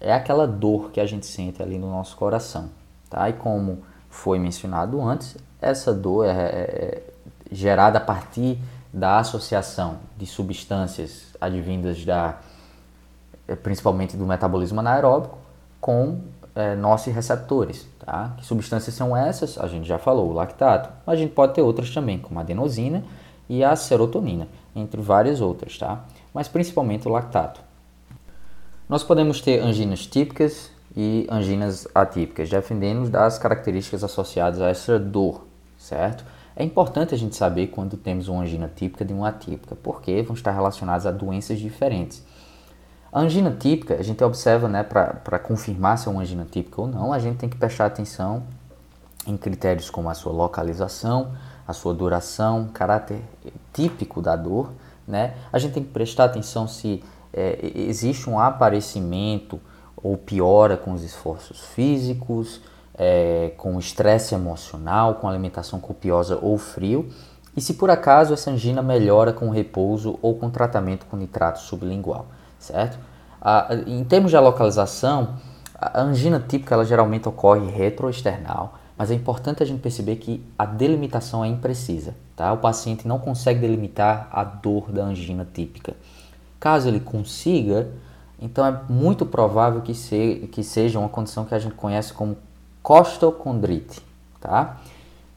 é 0.00 0.12
aquela 0.12 0.46
dor 0.46 0.90
que 0.90 1.00
a 1.00 1.06
gente 1.06 1.26
sente 1.26 1.62
ali 1.62 1.78
no 1.78 1.90
nosso 1.90 2.16
coração, 2.16 2.70
tá? 3.08 3.28
E 3.28 3.32
como 3.32 3.82
foi 4.08 4.38
mencionado 4.38 5.00
antes, 5.02 5.36
essa 5.60 5.92
dor 5.92 6.26
é, 6.26 6.30
é, 6.30 6.34
é 6.34 7.02
gerada 7.50 7.98
a 7.98 8.00
partir 8.00 8.58
da 8.92 9.18
associação 9.18 9.98
de 10.16 10.26
substâncias 10.26 11.34
advindas 11.40 12.04
da 12.04 12.38
principalmente 13.62 14.16
do 14.16 14.26
metabolismo 14.26 14.80
anaeróbico 14.80 15.38
com 15.80 16.20
é, 16.56 17.10
receptores. 17.12 17.86
Tá? 17.98 18.34
Que 18.38 18.46
substâncias 18.46 18.94
são 18.94 19.16
essas? 19.16 19.58
A 19.58 19.66
gente 19.68 19.86
já 19.86 19.98
falou, 19.98 20.30
o 20.30 20.32
lactato. 20.32 20.90
Mas 21.06 21.18
a 21.18 21.22
gente 21.22 21.32
pode 21.32 21.54
ter 21.54 21.62
outras 21.62 21.90
também, 21.90 22.18
como 22.18 22.38
a 22.38 22.42
adenosina 22.42 23.04
e 23.48 23.62
a 23.62 23.76
serotonina, 23.76 24.48
entre 24.74 25.00
várias 25.00 25.40
outras, 25.40 25.78
tá? 25.78 26.04
Mas 26.34 26.48
principalmente 26.48 27.06
o 27.06 27.10
lactato. 27.10 27.60
Nós 28.88 29.02
podemos 29.02 29.40
ter 29.40 29.60
anginas 29.60 30.06
típicas 30.06 30.70
e 30.96 31.26
anginas 31.30 31.86
atípicas, 31.94 32.48
dependendo 32.48 33.08
das 33.08 33.38
características 33.38 34.02
associadas 34.02 34.60
a 34.60 34.68
essa 34.68 34.98
dor, 34.98 35.44
certo? 35.78 36.24
É 36.54 36.64
importante 36.64 37.14
a 37.14 37.18
gente 37.18 37.36
saber 37.36 37.66
quando 37.66 37.96
temos 37.96 38.28
uma 38.28 38.42
angina 38.42 38.70
típica 38.74 39.04
de 39.04 39.12
uma 39.12 39.28
atípica, 39.28 39.76
porque 39.76 40.22
vão 40.22 40.34
estar 40.34 40.52
relacionadas 40.52 41.04
a 41.04 41.10
doenças 41.10 41.58
diferentes. 41.58 42.24
A 43.16 43.20
angina 43.20 43.50
típica, 43.50 43.94
a 43.94 44.02
gente 44.02 44.22
observa, 44.22 44.68
né, 44.68 44.82
para 44.82 45.38
confirmar 45.38 45.96
se 45.96 46.06
é 46.06 46.10
uma 46.10 46.20
angina 46.20 46.44
típica 46.44 46.82
ou 46.82 46.86
não, 46.86 47.14
a 47.14 47.18
gente 47.18 47.38
tem 47.38 47.48
que 47.48 47.56
prestar 47.56 47.86
atenção 47.86 48.42
em 49.26 49.38
critérios 49.38 49.88
como 49.88 50.10
a 50.10 50.14
sua 50.14 50.32
localização, 50.32 51.32
a 51.66 51.72
sua 51.72 51.94
duração, 51.94 52.68
caráter 52.74 53.22
típico 53.72 54.20
da 54.20 54.36
dor, 54.36 54.70
né? 55.08 55.32
A 55.50 55.58
gente 55.58 55.72
tem 55.72 55.82
que 55.82 55.88
prestar 55.88 56.24
atenção 56.24 56.68
se 56.68 57.02
é, 57.32 57.72
existe 57.74 58.28
um 58.28 58.38
aparecimento 58.38 59.58
ou 59.96 60.18
piora 60.18 60.76
com 60.76 60.92
os 60.92 61.02
esforços 61.02 61.60
físicos, 61.68 62.60
é, 62.98 63.54
com 63.56 63.78
estresse 63.78 64.34
emocional, 64.34 65.14
com 65.14 65.26
alimentação 65.26 65.80
copiosa 65.80 66.38
ou 66.42 66.58
frio, 66.58 67.08
e 67.56 67.62
se 67.62 67.72
por 67.72 67.88
acaso 67.88 68.34
essa 68.34 68.50
angina 68.50 68.82
melhora 68.82 69.32
com 69.32 69.48
repouso 69.48 70.18
ou 70.20 70.34
com 70.34 70.50
tratamento 70.50 71.06
com 71.06 71.16
nitrato 71.16 71.60
sublingual 71.60 72.26
certo? 72.58 72.98
em 73.86 74.02
termos 74.02 74.30
de 74.30 74.38
localização, 74.38 75.36
a 75.78 76.00
angina 76.00 76.40
típica 76.40 76.74
ela 76.74 76.84
geralmente 76.84 77.28
ocorre 77.28 77.70
retroesternal, 77.70 78.78
mas 78.96 79.10
é 79.10 79.14
importante 79.14 79.62
a 79.62 79.66
gente 79.66 79.80
perceber 79.80 80.16
que 80.16 80.42
a 80.58 80.64
delimitação 80.64 81.44
é 81.44 81.48
imprecisa, 81.48 82.14
tá? 82.34 82.52
O 82.52 82.58
paciente 82.58 83.06
não 83.06 83.18
consegue 83.18 83.60
delimitar 83.60 84.28
a 84.32 84.42
dor 84.42 84.90
da 84.90 85.04
angina 85.04 85.46
típica. 85.52 85.94
Caso 86.58 86.88
ele 86.88 86.98
consiga, 86.98 87.88
então 88.40 88.64
é 88.64 88.80
muito 88.88 89.26
provável 89.26 89.82
que, 89.82 89.94
se, 89.94 90.48
que 90.50 90.64
seja 90.64 90.98
uma 90.98 91.10
condição 91.10 91.44
que 91.44 91.54
a 91.54 91.58
gente 91.58 91.74
conhece 91.74 92.12
como 92.12 92.38
costocondrite, 92.82 94.00
tá? 94.40 94.78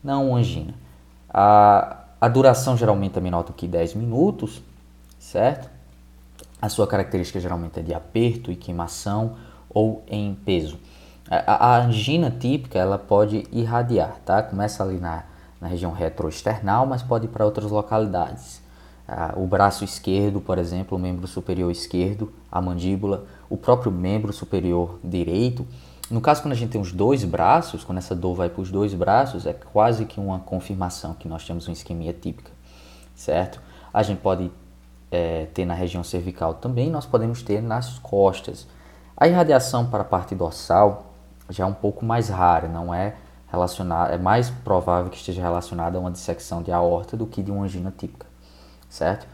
Não 0.01 0.33
angina. 0.35 0.73
A, 1.29 1.97
a 2.19 2.27
duração 2.29 2.77
geralmente 2.77 3.17
é 3.17 3.21
menor 3.21 3.43
do 3.43 3.51
que 3.51 3.67
10 3.67 3.93
minutos, 3.95 4.61
certo? 5.19 5.69
A 6.61 6.67
sua 6.67 6.85
característica 6.85 7.39
geralmente 7.39 7.79
é 7.79 7.83
de 7.83 7.93
aperto 7.93 8.51
e 8.51 8.55
queimação 8.55 9.35
ou 9.69 10.03
em 10.07 10.33
peso. 10.33 10.77
A, 11.29 11.75
a 11.75 11.85
angina 11.85 12.31
típica 12.31 12.77
ela 12.77 12.97
pode 12.97 13.45
irradiar, 13.51 14.17
tá? 14.25 14.41
Começa 14.43 14.83
ali 14.83 14.97
na, 14.97 15.23
na 15.61 15.67
região 15.67 15.91
retroesternal, 15.91 16.85
mas 16.85 17.03
pode 17.03 17.25
ir 17.25 17.29
para 17.29 17.45
outras 17.45 17.71
localidades. 17.71 18.61
o 19.35 19.45
braço 19.45 19.83
esquerdo, 19.83 20.41
por 20.41 20.57
exemplo, 20.57 20.97
o 20.97 21.01
membro 21.01 21.27
superior 21.27 21.71
esquerdo, 21.71 22.33
a 22.51 22.61
mandíbula, 22.61 23.25
o 23.49 23.55
próprio 23.55 23.91
membro 23.91 24.33
superior 24.33 24.99
direito. 25.03 25.65
No 26.09 26.19
caso, 26.19 26.41
quando 26.41 26.53
a 26.53 26.55
gente 26.55 26.71
tem 26.71 26.81
os 26.81 26.91
dois 26.91 27.23
braços, 27.23 27.83
quando 27.83 27.99
essa 27.99 28.15
dor 28.15 28.33
vai 28.33 28.49
para 28.49 28.61
os 28.61 28.71
dois 28.71 28.93
braços, 28.95 29.45
é 29.45 29.53
quase 29.53 30.05
que 30.05 30.19
uma 30.19 30.39
confirmação 30.39 31.13
que 31.13 31.27
nós 31.27 31.45
temos 31.45 31.67
uma 31.67 31.73
isquemia 31.73 32.11
típica, 32.11 32.51
certo? 33.15 33.61
A 33.93 34.01
gente 34.01 34.19
pode 34.19 34.51
é, 35.11 35.47
ter 35.53 35.65
na 35.65 35.73
região 35.73 36.03
cervical 36.03 36.55
também, 36.55 36.89
nós 36.89 37.05
podemos 37.05 37.41
ter 37.41 37.61
nas 37.61 37.99
costas. 37.99 38.67
A 39.15 39.27
irradiação 39.27 39.85
para 39.85 40.01
a 40.01 40.05
parte 40.05 40.35
dorsal 40.35 41.13
já 41.49 41.63
é 41.63 41.67
um 41.67 41.73
pouco 41.73 42.05
mais 42.05 42.29
rara, 42.29 42.67
não 42.67 42.93
é 42.93 43.15
relacionada, 43.51 44.13
é 44.13 44.17
mais 44.17 44.49
provável 44.49 45.09
que 45.09 45.17
esteja 45.17 45.41
relacionada 45.41 45.97
a 45.97 46.01
uma 46.01 46.11
dissecção 46.11 46.61
de 46.61 46.71
aorta 46.71 47.17
do 47.17 47.25
que 47.25 47.41
de 47.41 47.51
uma 47.51 47.63
angina 47.63 47.93
típica, 47.95 48.27
certo? 48.87 49.27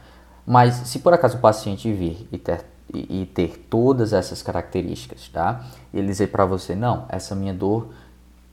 Mas 0.45 0.73
se 0.87 0.99
por 0.99 1.13
acaso 1.13 1.37
o 1.37 1.41
paciente 1.41 1.91
vir 1.91 2.27
e 2.31 2.37
ter, 2.37 2.63
e, 2.93 3.25
ter 3.25 3.67
todas 3.69 4.13
essas 4.13 4.41
características, 4.41 5.27
tá? 5.27 5.65
E 5.93 5.97
ele 5.97 6.07
dizer 6.07 6.27
para 6.27 6.45
você, 6.45 6.75
não, 6.75 7.05
essa 7.09 7.35
minha 7.35 7.53
dor, 7.53 7.89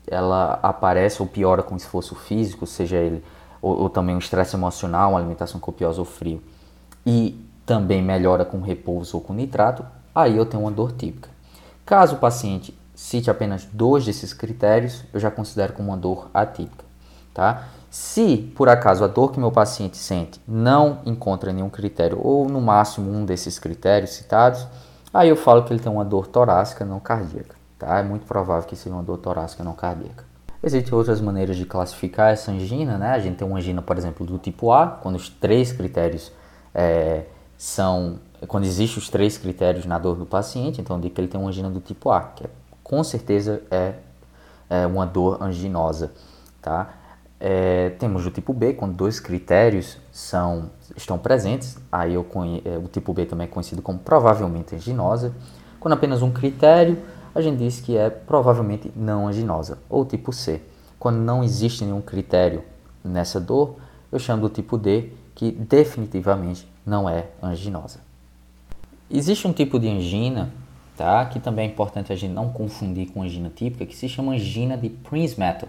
ela 0.07 0.59
aparece 0.63 1.23
ou 1.23 1.29
piora 1.29 1.63
com 1.63 1.77
esforço 1.77 2.15
físico, 2.15 2.67
seja 2.67 2.97
ele, 2.97 3.23
ou, 3.61 3.83
ou 3.83 3.91
também 3.91 4.17
um 4.17 4.19
estresse 4.19 4.57
emocional, 4.57 5.11
uma 5.11 5.19
alimentação 5.21 5.61
copiosa 5.61 6.01
ou 6.01 6.05
frio, 6.05 6.43
e 7.07 7.39
também 7.65 8.03
melhora 8.03 8.45
com 8.45 8.61
repouso 8.61 9.17
ou 9.17 9.23
com 9.23 9.33
nitrato, 9.33 9.85
aí 10.15 10.37
eu 10.37 10.47
tenho 10.47 10.63
uma 10.63 10.71
dor 10.71 10.93
típica. 10.93 11.29
Caso 11.85 12.17
o 12.17 12.19
paciente 12.19 12.77
cite 12.95 13.31
apenas 13.31 13.65
dois 13.65 14.05
desses 14.05 14.33
critérios, 14.33 15.05
eu 15.13 15.19
já 15.19 15.31
considero 15.31 15.73
como 15.73 15.89
uma 15.89 15.97
dor 15.97 16.31
atípica, 16.33 16.85
tá? 17.35 17.69
Se 17.91 18.37
por 18.57 18.69
acaso 18.69 19.05
a 19.05 19.07
dor 19.07 19.33
que 19.33 19.41
meu 19.41 19.51
paciente 19.51 19.97
sente 19.97 20.41
não 20.47 21.01
encontra 21.05 21.53
nenhum 21.53 21.69
critério 21.69 22.19
ou 22.23 22.49
no 22.49 22.61
máximo 22.61 23.11
um 23.11 23.25
desses 23.25 23.59
critérios 23.59 24.13
citados, 24.13 24.67
aí 25.13 25.29
eu 25.29 25.37
falo 25.37 25.65
que 25.65 25.73
ele 25.73 25.81
tem 25.81 25.91
uma 25.91 26.05
dor 26.05 26.27
torácica 26.27 26.85
não 26.85 27.01
cardíaca, 27.01 27.57
tá? 27.79 27.99
É 27.99 28.03
muito 28.03 28.25
provável 28.27 28.67
que 28.69 28.77
seja 28.77 28.95
uma 28.95 29.03
dor 29.03 29.19
torácica 29.19 29.65
não 29.65 29.75
cardíaca. 29.75 30.25
Existem 30.63 30.95
outras 30.95 31.21
maneiras 31.21 31.57
de 31.57 31.67
classificar 31.67 32.33
essa 32.33 32.53
angina, 32.53 32.97
né? 32.97 33.11
A 33.11 33.19
gente 33.19 33.37
tem 33.37 33.47
uma 33.47 33.59
angina, 33.59 33.83
por 33.83 33.99
exemplo, 33.99 34.25
do 34.25 34.39
tipo 34.39 34.71
A, 34.71 34.87
quando 34.87 35.17
os 35.17 35.29
três 35.29 35.73
critérios 35.73 36.31
é, 36.75 37.25
são 37.57 38.19
quando 38.49 38.65
existem 38.65 38.99
os 38.99 39.09
três 39.09 39.39
critérios 39.39 39.87
na 39.87 39.99
dor 39.99 40.17
do 40.17 40.27
paciente, 40.27 40.81
então 40.81 40.99
digo 41.01 41.15
que 41.15 41.21
ele 41.21 41.29
tem 41.29 41.41
uma 41.41 41.49
angina 41.49 41.71
do 41.71 41.81
tipo 41.81 42.11
A, 42.11 42.23
que 42.23 42.45
é 42.45 42.51
com 42.83 43.03
certeza 43.05 43.63
é, 43.71 43.95
é 44.69 44.87
uma 44.87 45.07
dor 45.07 45.43
anginosa, 45.43 46.13
tá? 46.61 46.95
É, 47.39 47.91
temos 47.99 48.25
o 48.27 48.31
tipo 48.31 48.53
B, 48.53 48.75
quando 48.75 48.95
dois 48.95 49.19
critérios 49.19 49.99
são, 50.13 50.71
estão 50.97 51.19
presentes, 51.19 51.77
aí 51.91 52.15
eu 52.15 52.27
é, 52.65 52.79
o 52.79 52.87
tipo 52.89 53.13
B 53.13 53.27
também 53.27 53.47
é 53.47 53.51
conhecido 53.51 53.83
como 53.83 53.99
provavelmente 53.99 54.75
anginosa. 54.77 55.35
Quando 55.81 55.95
apenas 55.95 56.23
um 56.23 56.31
critério, 56.31 56.99
a 57.35 57.41
gente 57.41 57.59
diz 57.59 57.81
que 57.81 57.97
é 57.97 58.11
provavelmente 58.11 58.93
não 58.95 59.27
anginosa, 59.27 59.79
ou 59.91 60.05
tipo 60.05 60.33
C. 60.33 60.61
Quando 60.99 61.17
não 61.17 61.43
existe 61.43 61.85
nenhum 61.85 62.01
critério 62.01 62.63
nessa 63.05 63.41
dor, 63.41 63.77
eu 64.13 64.21
chamo 64.21 64.43
do 64.43 64.49
tipo 64.49 64.79
D, 64.79 65.11
que 65.35 65.51
definitivamente 65.51 66.67
não 66.85 67.09
é 67.09 67.27
anginosa. 67.43 68.01
Existe 69.11 69.47
um 69.47 69.53
tipo 69.53 69.79
de 69.79 69.89
angina 69.89 70.53
tá? 70.97 71.25
Que 71.27 71.41
também 71.41 71.67
é 71.67 71.73
importante 71.73 72.13
a 72.13 72.17
gente 72.17 72.33
não 72.33 72.51
confundir 72.51 73.11
com 73.11 73.23
angina 73.23 73.51
típica, 73.55 73.87
que 73.87 73.97
se 73.97 74.09
chama 74.09 74.33
angina 74.33 74.77
de 74.77 74.89
Prinzmetal. 74.89 75.69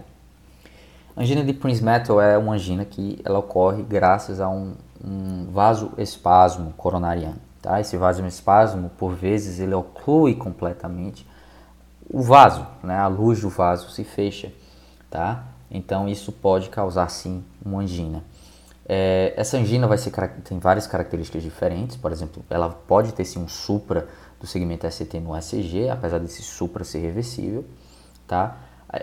Angina 1.15 1.43
de 1.43 1.53
Prinzmetal 1.53 2.19
é 2.19 2.37
uma 2.37 2.53
angina 2.53 2.83
que 2.85 3.19
ela 3.23 3.39
ocorre 3.39 3.83
graças 3.83 4.39
a 4.39 4.49
um, 4.49 4.73
um 5.03 5.47
vasoespasmo 5.51 6.73
coronariano, 6.73 7.39
tá? 7.61 7.79
Esse 7.79 7.97
vasoespasmo, 7.97 8.89
por 8.97 9.13
vezes, 9.13 9.59
ele 9.59 9.73
oclui 9.73 10.35
completamente 10.35 11.27
o 12.09 12.21
vaso, 12.21 12.65
né? 12.83 12.97
A 12.97 13.07
luz 13.07 13.41
do 13.41 13.49
vaso 13.49 13.89
se 13.91 14.03
fecha, 14.03 14.51
tá? 15.09 15.45
Então 15.69 16.07
isso 16.07 16.31
pode 16.31 16.69
causar 16.69 17.09
sim 17.09 17.43
uma 17.63 17.79
angina. 17.79 18.23
É, 18.85 19.33
essa 19.37 19.57
angina 19.57 19.87
vai 19.87 19.97
ser, 19.97 20.11
tem 20.43 20.59
várias 20.59 20.85
características 20.85 21.41
diferentes, 21.41 21.95
por 21.95 22.11
exemplo, 22.11 22.43
ela 22.49 22.69
pode 22.69 23.13
ter 23.13 23.23
sim 23.23 23.39
um 23.39 23.47
supra 23.47 24.07
do 24.39 24.45
segmento 24.45 24.89
ST 24.89 25.19
no 25.21 25.35
ECG, 25.35 25.89
apesar 25.89 26.19
desse 26.19 26.41
supra 26.41 26.83
ser 26.83 26.99
reversível, 26.99 27.65
tá? 28.27 28.57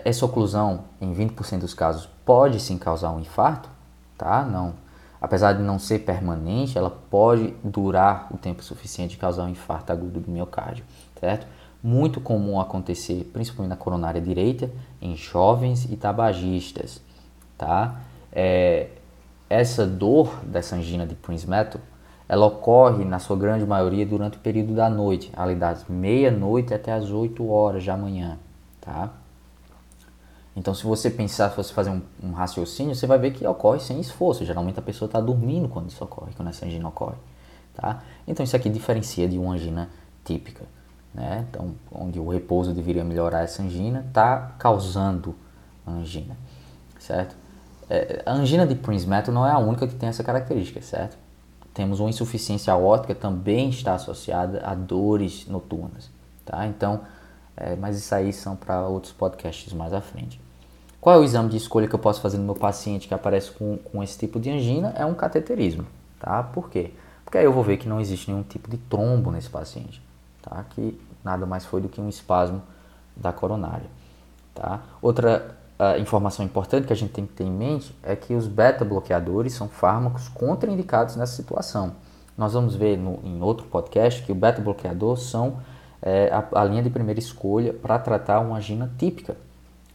Essa 0.05 0.25
oclusão, 0.25 0.85
em 1.01 1.13
20% 1.13 1.59
dos 1.59 1.73
casos, 1.73 2.07
pode 2.23 2.59
sim 2.59 2.77
causar 2.77 3.11
um 3.11 3.19
infarto, 3.19 3.69
tá? 4.17 4.45
Não, 4.45 4.75
apesar 5.19 5.53
de 5.53 5.63
não 5.63 5.79
ser 5.79 5.99
permanente, 5.99 6.77
ela 6.77 6.91
pode 6.91 7.53
durar 7.63 8.27
o 8.31 8.37
tempo 8.37 8.63
suficiente 8.63 9.11
de 9.11 9.17
causar 9.17 9.43
um 9.43 9.49
infarto 9.49 9.91
agudo 9.91 10.19
do 10.19 10.31
miocárdio, 10.31 10.85
certo? 11.19 11.47
Muito 11.83 12.21
comum 12.21 12.59
acontecer, 12.59 13.29
principalmente 13.33 13.71
na 13.71 13.75
coronária 13.75 14.21
direita, 14.21 14.69
em 15.01 15.15
jovens 15.17 15.85
e 15.85 15.97
tabagistas, 15.97 17.01
tá? 17.57 17.99
É, 18.31 18.89
essa 19.51 19.85
dor 19.85 20.39
dessa 20.45 20.75
angina 20.75 21.05
de 21.05 21.13
Prinzmetal 21.13 21.81
ela 22.31 22.45
ocorre, 22.45 23.03
na 23.03 23.19
sua 23.19 23.35
grande 23.35 23.65
maioria, 23.65 24.05
durante 24.05 24.37
o 24.37 24.39
período 24.39 24.73
da 24.73 24.89
noite, 24.89 25.29
ali 25.35 25.53
das 25.53 25.85
meia-noite 25.89 26.73
até 26.73 26.93
as 26.93 27.11
8 27.11 27.45
horas 27.45 27.85
da 27.85 27.97
manhã, 27.97 28.39
tá? 28.79 29.11
Então, 30.55 30.73
se 30.73 30.85
você 30.85 31.09
pensar, 31.09 31.49
se 31.49 31.57
você 31.57 31.73
fazer 31.73 31.89
um, 31.89 32.01
um, 32.23 32.31
raciocínio, 32.31 32.95
você 32.95 33.05
vai 33.05 33.19
ver 33.19 33.31
que 33.31 33.45
ocorre 33.45 33.81
sem 33.81 33.99
esforço. 33.99 34.45
Geralmente 34.45 34.79
a 34.79 34.81
pessoa 34.81 35.07
está 35.07 35.19
dormindo 35.19 35.67
quando 35.67 35.89
isso 35.89 36.01
ocorre, 36.01 36.31
quando 36.33 36.47
essa 36.47 36.65
angina 36.65 36.87
ocorre, 36.87 37.17
tá? 37.73 38.01
Então, 38.25 38.45
isso 38.45 38.55
aqui 38.55 38.69
diferencia 38.69 39.27
de 39.27 39.37
uma 39.37 39.53
angina 39.53 39.89
típica, 40.23 40.63
né? 41.13 41.45
Então, 41.49 41.75
onde 41.91 42.17
o 42.17 42.29
repouso 42.29 42.73
deveria 42.73 43.03
melhorar 43.03 43.41
essa 43.41 43.61
angina, 43.61 44.05
está 44.07 44.55
causando 44.57 45.35
angina, 45.85 46.37
certo? 46.97 47.35
É, 47.93 48.23
a 48.25 48.33
angina 48.33 48.65
de 48.65 48.75
Prinzmetal 48.75 49.33
não 49.33 49.45
é 49.45 49.51
a 49.51 49.57
única 49.57 49.87
que 49.87 49.95
tem 49.95 50.09
essa 50.09 50.23
característica, 50.23 50.81
certo? 50.81 51.17
temos 51.73 51.99
uma 51.99 52.09
insuficiência 52.09 52.73
aórtica 52.73 53.15
também 53.15 53.69
está 53.69 53.95
associada 53.95 54.61
a 54.65 54.75
dores 54.75 55.47
noturnas, 55.47 56.09
tá? 56.45 56.65
Então, 56.67 57.01
é, 57.55 57.75
mas 57.75 57.97
isso 57.97 58.13
aí 58.13 58.33
são 58.33 58.55
para 58.55 58.87
outros 58.87 59.13
podcasts 59.13 59.71
mais 59.73 59.93
à 59.93 60.01
frente. 60.01 60.39
Qual 60.99 61.15
é 61.15 61.19
o 61.19 61.23
exame 61.23 61.49
de 61.49 61.57
escolha 61.57 61.87
que 61.87 61.95
eu 61.95 61.99
posso 61.99 62.21
fazer 62.21 62.37
no 62.37 62.43
meu 62.43 62.55
paciente 62.55 63.07
que 63.07 63.13
aparece 63.13 63.51
com, 63.51 63.77
com 63.77 64.03
esse 64.03 64.17
tipo 64.17 64.39
de 64.39 64.49
angina? 64.49 64.93
É 64.95 65.05
um 65.05 65.13
cateterismo, 65.13 65.85
tá? 66.19 66.43
Por 66.43 66.69
quê? 66.69 66.91
Porque 67.23 67.37
aí 67.37 67.45
eu 67.45 67.53
vou 67.53 67.63
ver 67.63 67.77
que 67.77 67.87
não 67.87 67.99
existe 67.99 68.29
nenhum 68.29 68.43
tipo 68.43 68.69
de 68.69 68.77
trombo 68.77 69.31
nesse 69.31 69.49
paciente, 69.49 70.01
tá? 70.41 70.63
Que 70.69 70.99
nada 71.23 71.45
mais 71.45 71.65
foi 71.65 71.81
do 71.81 71.89
que 71.89 72.01
um 72.01 72.09
espasmo 72.09 72.61
da 73.15 73.31
coronária, 73.31 73.87
tá? 74.53 74.81
Outra 75.01 75.57
a 75.81 75.97
informação 75.97 76.45
importante 76.45 76.85
que 76.85 76.93
a 76.93 76.95
gente 76.95 77.11
tem 77.11 77.25
que 77.25 77.33
ter 77.33 77.43
em 77.43 77.51
mente 77.51 77.95
é 78.03 78.15
que 78.15 78.35
os 78.35 78.45
beta-bloqueadores 78.47 79.51
são 79.53 79.67
fármacos 79.67 80.29
contraindicados 80.29 81.15
nessa 81.15 81.35
situação. 81.35 81.93
Nós 82.37 82.53
vamos 82.53 82.75
ver 82.75 82.99
no, 82.99 83.19
em 83.23 83.41
outro 83.41 83.65
podcast 83.65 84.21
que 84.21 84.31
o 84.31 84.35
beta-bloqueador 84.35 85.17
são 85.17 85.57
é, 85.99 86.29
a, 86.31 86.61
a, 86.61 86.63
linha 86.65 86.83
de 86.83 86.91
primeira 86.91 87.19
escolha 87.19 87.73
para 87.73 87.97
tratar 87.97 88.41
uma 88.41 88.57
angina 88.57 88.91
típica. 88.95 89.35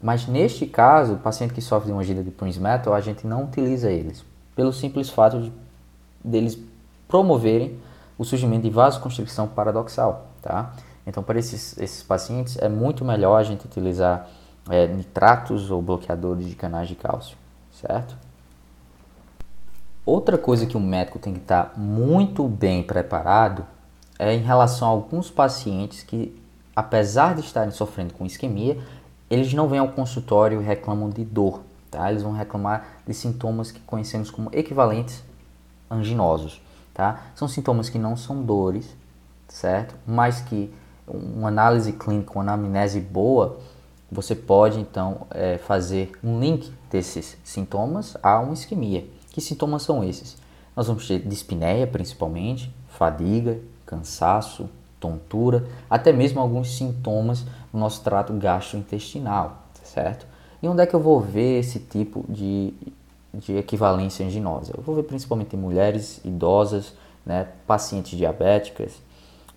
Mas 0.02 0.26
neste 0.26 0.66
caso, 0.66 1.14
o 1.14 1.18
paciente 1.18 1.54
que 1.54 1.62
sofre 1.62 1.86
de 1.86 1.92
uma 1.92 2.00
angina 2.00 2.20
de 2.20 2.32
Prinzmetal, 2.32 2.92
a 2.92 3.00
gente 3.00 3.24
não 3.24 3.44
utiliza 3.44 3.88
eles, 3.88 4.24
pelo 4.56 4.72
simples 4.72 5.08
fato 5.08 5.40
de 5.40 5.52
deles 6.24 6.58
promoverem 7.06 7.78
o 8.18 8.24
surgimento 8.24 8.64
de 8.64 8.70
vasoconstricção 8.70 9.46
paradoxal, 9.46 10.26
tá? 10.42 10.74
Então, 11.06 11.22
para 11.22 11.38
esses, 11.38 11.78
esses 11.78 12.02
pacientes, 12.02 12.58
é 12.58 12.68
muito 12.68 13.04
melhor 13.04 13.36
a 13.36 13.44
gente 13.44 13.64
utilizar 13.64 14.28
é, 14.68 14.86
nitratos 14.86 15.70
ou 15.70 15.80
bloqueadores 15.80 16.46
de 16.46 16.54
canais 16.54 16.88
de 16.88 16.94
cálcio, 16.94 17.36
certo? 17.72 18.16
Outra 20.04 20.38
coisa 20.38 20.66
que 20.66 20.76
o 20.76 20.80
médico 20.80 21.18
tem 21.18 21.32
que 21.32 21.40
estar 21.40 21.72
muito 21.76 22.46
bem 22.46 22.82
preparado 22.82 23.66
é 24.18 24.34
em 24.34 24.40
relação 24.40 24.88
a 24.88 24.90
alguns 24.92 25.30
pacientes 25.30 26.02
que, 26.02 26.40
apesar 26.74 27.34
de 27.34 27.40
estarem 27.40 27.72
sofrendo 27.72 28.14
com 28.14 28.24
isquemia, 28.24 28.78
eles 29.28 29.52
não 29.52 29.68
vêm 29.68 29.80
ao 29.80 29.88
consultório 29.88 30.62
e 30.62 30.64
reclamam 30.64 31.10
de 31.10 31.24
dor, 31.24 31.60
tá? 31.90 32.08
Eles 32.10 32.22
vão 32.22 32.32
reclamar 32.32 32.86
de 33.06 33.12
sintomas 33.12 33.72
que 33.72 33.80
conhecemos 33.80 34.30
como 34.30 34.48
equivalentes 34.52 35.24
anginosos, 35.90 36.62
tá? 36.94 37.24
São 37.34 37.48
sintomas 37.48 37.88
que 37.88 37.98
não 37.98 38.16
são 38.16 38.42
dores, 38.42 38.96
certo? 39.48 39.96
Mas 40.06 40.40
que 40.40 40.72
uma 41.06 41.48
análise 41.48 41.92
clínica, 41.92 42.32
uma 42.32 42.42
anamnese 42.42 43.00
boa, 43.00 43.58
você 44.10 44.34
pode 44.34 44.78
então 44.78 45.26
é, 45.30 45.58
fazer 45.58 46.12
um 46.22 46.38
link 46.38 46.72
desses 46.90 47.36
sintomas 47.42 48.16
a 48.22 48.38
uma 48.40 48.54
isquemia. 48.54 49.04
Que 49.30 49.40
sintomas 49.40 49.82
são 49.82 50.04
esses? 50.04 50.36
Nós 50.74 50.86
vamos 50.86 51.06
ter 51.06 51.20
dispneia 51.20 51.86
principalmente, 51.86 52.72
fadiga, 52.88 53.58
cansaço, 53.84 54.68
tontura, 55.00 55.66
até 55.90 56.12
mesmo 56.12 56.40
alguns 56.40 56.76
sintomas 56.76 57.44
no 57.72 57.80
nosso 57.80 58.02
trato 58.02 58.32
gastrointestinal, 58.32 59.64
certo? 59.82 60.26
E 60.62 60.68
onde 60.68 60.82
é 60.82 60.86
que 60.86 60.94
eu 60.94 61.00
vou 61.00 61.20
ver 61.20 61.60
esse 61.60 61.78
tipo 61.78 62.24
de, 62.28 62.72
de 63.34 63.56
equivalência 63.56 64.24
anginosa. 64.24 64.72
Eu 64.76 64.82
vou 64.82 64.94
ver 64.94 65.02
principalmente 65.02 65.54
em 65.54 65.58
mulheres 65.58 66.20
idosas, 66.24 66.94
né, 67.24 67.48
pacientes 67.66 68.16
diabéticas, 68.16 68.92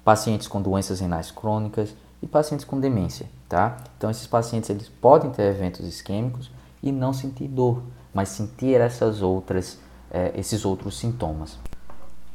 pacientes 0.03 0.47
com 0.47 0.61
doenças 0.61 0.99
renais 0.99 1.31
crônicas 1.31 1.93
e 2.21 2.27
pacientes 2.27 2.65
com 2.65 2.79
demência, 2.79 3.27
tá? 3.47 3.77
Então 3.97 4.09
esses 4.09 4.27
pacientes 4.27 4.69
eles 4.69 4.89
podem 4.89 5.31
ter 5.31 5.43
eventos 5.43 5.85
isquêmicos 5.85 6.51
e 6.81 6.91
não 6.91 7.13
sentir 7.13 7.47
dor, 7.47 7.83
mas 8.13 8.29
sentir 8.29 8.79
essas 8.79 9.21
outras, 9.21 9.79
é, 10.11 10.31
esses 10.35 10.65
outros 10.65 10.97
sintomas. 10.97 11.57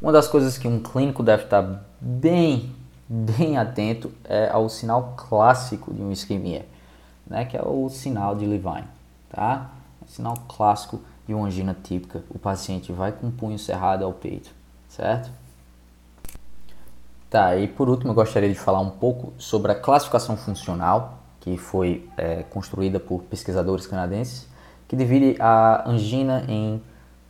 Uma 0.01 0.12
das 0.12 0.29
coisas 0.29 0.59
que 0.59 0.68
um 0.68 0.83
clínico 0.83 1.23
deve 1.23 1.44
estar 1.44 1.87
bem, 2.01 2.75
bem 3.09 3.57
atento 3.57 4.12
é 4.25 4.49
ao 4.51 4.68
sinal 4.68 5.14
clássico 5.16 5.92
de 5.92 6.03
uma 6.03 6.12
isquemia, 6.12 6.66
né, 7.27 7.44
que 7.44 7.57
é 7.57 7.62
o 7.62 7.88
sinal 7.88 8.35
de 8.35 8.44
Levine, 8.44 8.88
tá? 9.31 9.70
O 10.07 10.11
sinal 10.11 10.35
clássico 10.47 11.01
de 11.27 11.33
uma 11.33 11.47
angina 11.47 11.75
típica, 11.83 12.23
o 12.29 12.38
paciente 12.38 12.92
vai 12.92 13.12
com 13.12 13.29
o 13.29 13.33
punho 13.33 13.59
cerrado 13.59 14.05
ao 14.05 14.12
peito, 14.12 14.51
certo? 14.88 15.31
Tá, 17.35 17.57
e 17.57 17.66
por 17.66 17.88
último 17.88 18.12
eu 18.12 18.14
gostaria 18.14 18.49
de 18.49 18.55
falar 18.55 18.79
um 18.79 18.90
pouco 18.90 19.33
sobre 19.38 19.73
a 19.73 19.75
classificação 19.75 20.37
funcional, 20.37 21.18
que 21.40 21.59
foi 21.59 22.09
é, 22.16 22.44
construída 22.44 23.01
por 23.01 23.25
pesquisadores 23.25 23.88
canadenses, 23.88 24.47
que 24.87 24.94
divide 24.94 25.35
a 25.40 25.83
angina 25.85 26.44
em 26.47 26.81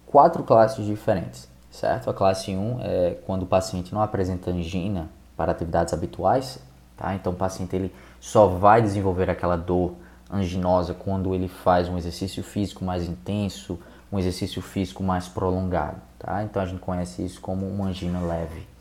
quatro 0.04 0.42
classes 0.42 0.84
diferentes, 0.84 1.48
certo? 1.70 2.10
A 2.10 2.12
classe 2.12 2.50
1 2.54 2.80
é 2.82 3.16
quando 3.24 3.44
o 3.44 3.46
paciente 3.46 3.94
não 3.94 4.02
apresenta 4.02 4.50
angina 4.50 5.08
para 5.38 5.52
atividades 5.52 5.94
habituais, 5.94 6.58
tá? 6.98 7.14
Então 7.14 7.32
o 7.32 7.36
paciente 7.36 7.74
ele 7.74 7.90
só 8.20 8.46
vai 8.46 8.82
desenvolver 8.82 9.30
aquela 9.30 9.56
dor 9.56 9.94
anginosa 10.30 10.92
quando 10.92 11.34
ele 11.34 11.48
faz 11.48 11.88
um 11.88 11.96
exercício 11.96 12.44
físico 12.44 12.84
mais 12.84 13.08
intenso, 13.08 13.78
um 14.12 14.18
exercício 14.18 14.60
físico 14.60 15.02
mais 15.02 15.28
prolongado. 15.28 15.96
Tá? 16.18 16.42
Então 16.42 16.60
a 16.62 16.66
gente 16.66 16.80
conhece 16.80 17.24
isso 17.24 17.40
como 17.40 17.66
uma 17.66 17.86
angina 17.86 18.20
leve. 18.20 18.73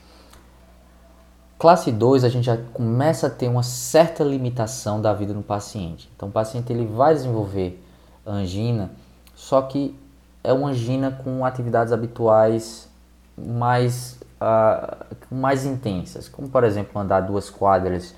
Classe 1.64 1.94
2, 1.94 2.26
a 2.26 2.28
gente 2.28 2.44
já 2.44 2.58
começa 2.58 3.28
a 3.28 3.30
ter 3.30 3.48
uma 3.48 3.64
certa 3.64 4.22
limitação 4.22 5.00
da 5.00 5.14
vida 5.14 5.34
no 5.34 5.42
paciente. 5.42 6.12
Então 6.14 6.28
o 6.28 6.32
paciente 6.32 6.74
ele 6.74 6.86
vai 6.86 7.14
desenvolver 7.14 7.82
angina, 8.28 8.92
só 9.34 9.62
que 9.62 9.98
é 10.44 10.52
uma 10.52 10.72
angina 10.72 11.10
com 11.10 11.46
atividades 11.46 11.94
habituais 11.94 12.90
mais, 13.38 14.20
uh, 14.42 15.16
mais 15.32 15.64
intensas, 15.64 16.28
como 16.28 16.50
por 16.50 16.66
exemplo 16.66 17.02
andar 17.02 17.22
duas 17.22 17.50
quadras, 17.50 18.14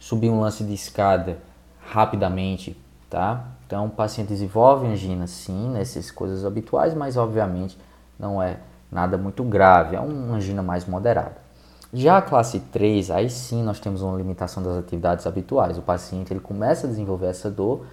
subir 0.00 0.28
um 0.28 0.40
lance 0.40 0.64
de 0.64 0.74
escada, 0.74 1.38
rapidamente, 1.80 2.76
tá? 3.08 3.44
Então, 3.64 3.86
o 3.86 3.90
paciente 3.90 4.26
desenvolve 4.26 4.88
angina 4.88 5.28
sim, 5.28 5.70
nessas 5.70 6.10
coisas 6.10 6.44
habituais, 6.44 6.94
mas 6.94 7.16
obviamente 7.16 7.78
não 8.18 8.42
é 8.42 8.56
nada 8.90 9.16
muito 9.16 9.44
grave, 9.44 9.94
é 9.94 10.00
uma 10.00 10.34
angina 10.34 10.64
mais 10.64 10.84
moderada. 10.84 11.47
Já 11.92 12.18
a 12.18 12.22
classe 12.22 12.60
3, 12.60 13.10
aí 13.10 13.30
sim 13.30 13.62
nós 13.62 13.80
temos 13.80 14.02
uma 14.02 14.16
limitação 14.16 14.62
das 14.62 14.78
atividades 14.78 15.26
habituais. 15.26 15.78
O 15.78 15.82
paciente 15.82 16.32
ele 16.32 16.40
começa 16.40 16.86
a 16.86 16.90
desenvolver 16.90 17.28
essa 17.28 17.50
dor, 17.50 17.86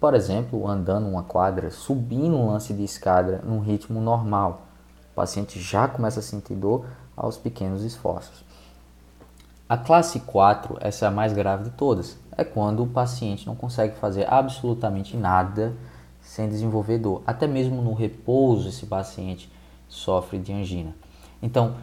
por 0.00 0.14
exemplo, 0.14 0.66
andando 0.66 1.06
uma 1.06 1.22
quadra, 1.22 1.70
subindo 1.70 2.36
um 2.36 2.46
lance 2.46 2.72
de 2.72 2.82
escada 2.82 3.42
num 3.44 3.60
ritmo 3.60 4.00
normal. 4.00 4.62
O 5.12 5.14
paciente 5.14 5.60
já 5.60 5.86
começa 5.86 6.20
a 6.20 6.22
sentir 6.22 6.54
dor 6.54 6.86
aos 7.16 7.36
pequenos 7.36 7.82
esforços. 7.82 8.44
A 9.68 9.76
classe 9.76 10.20
4, 10.20 10.78
essa 10.80 11.04
é 11.04 11.08
a 11.08 11.10
mais 11.10 11.34
grave 11.34 11.64
de 11.64 11.70
todas 11.70 12.16
é 12.38 12.44
quando 12.44 12.84
o 12.84 12.86
paciente 12.86 13.48
não 13.48 13.56
consegue 13.56 13.96
fazer 13.96 14.32
absolutamente 14.32 15.16
nada 15.16 15.74
sem 16.22 16.48
desenvolver 16.48 16.98
dor. 16.98 17.20
Até 17.26 17.48
mesmo 17.48 17.82
no 17.82 17.92
repouso, 17.94 18.68
esse 18.68 18.86
paciente 18.86 19.50
sofre 19.88 20.38
de 20.38 20.52
angina. 20.52 20.94
Então, 21.42 21.74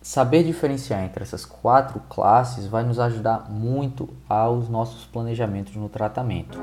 saber 0.00 0.44
diferenciar 0.44 1.04
entre 1.04 1.22
essas 1.22 1.44
quatro 1.44 2.00
classes 2.08 2.66
vai 2.66 2.82
nos 2.82 2.98
ajudar 2.98 3.50
muito 3.50 4.08
aos 4.28 4.68
nossos 4.68 5.04
planejamentos 5.04 5.74
no 5.76 5.88
tratamento. 5.88 6.58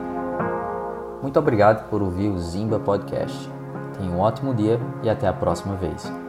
Muito 1.21 1.39
obrigado 1.39 1.89
por 1.89 2.01
ouvir 2.01 2.29
o 2.29 2.39
Zimba 2.39 2.79
Podcast. 2.79 3.49
Tenha 3.97 4.11
um 4.11 4.19
ótimo 4.19 4.53
dia 4.53 4.79
e 5.03 5.09
até 5.09 5.27
a 5.27 5.33
próxima 5.33 5.75
vez. 5.75 6.24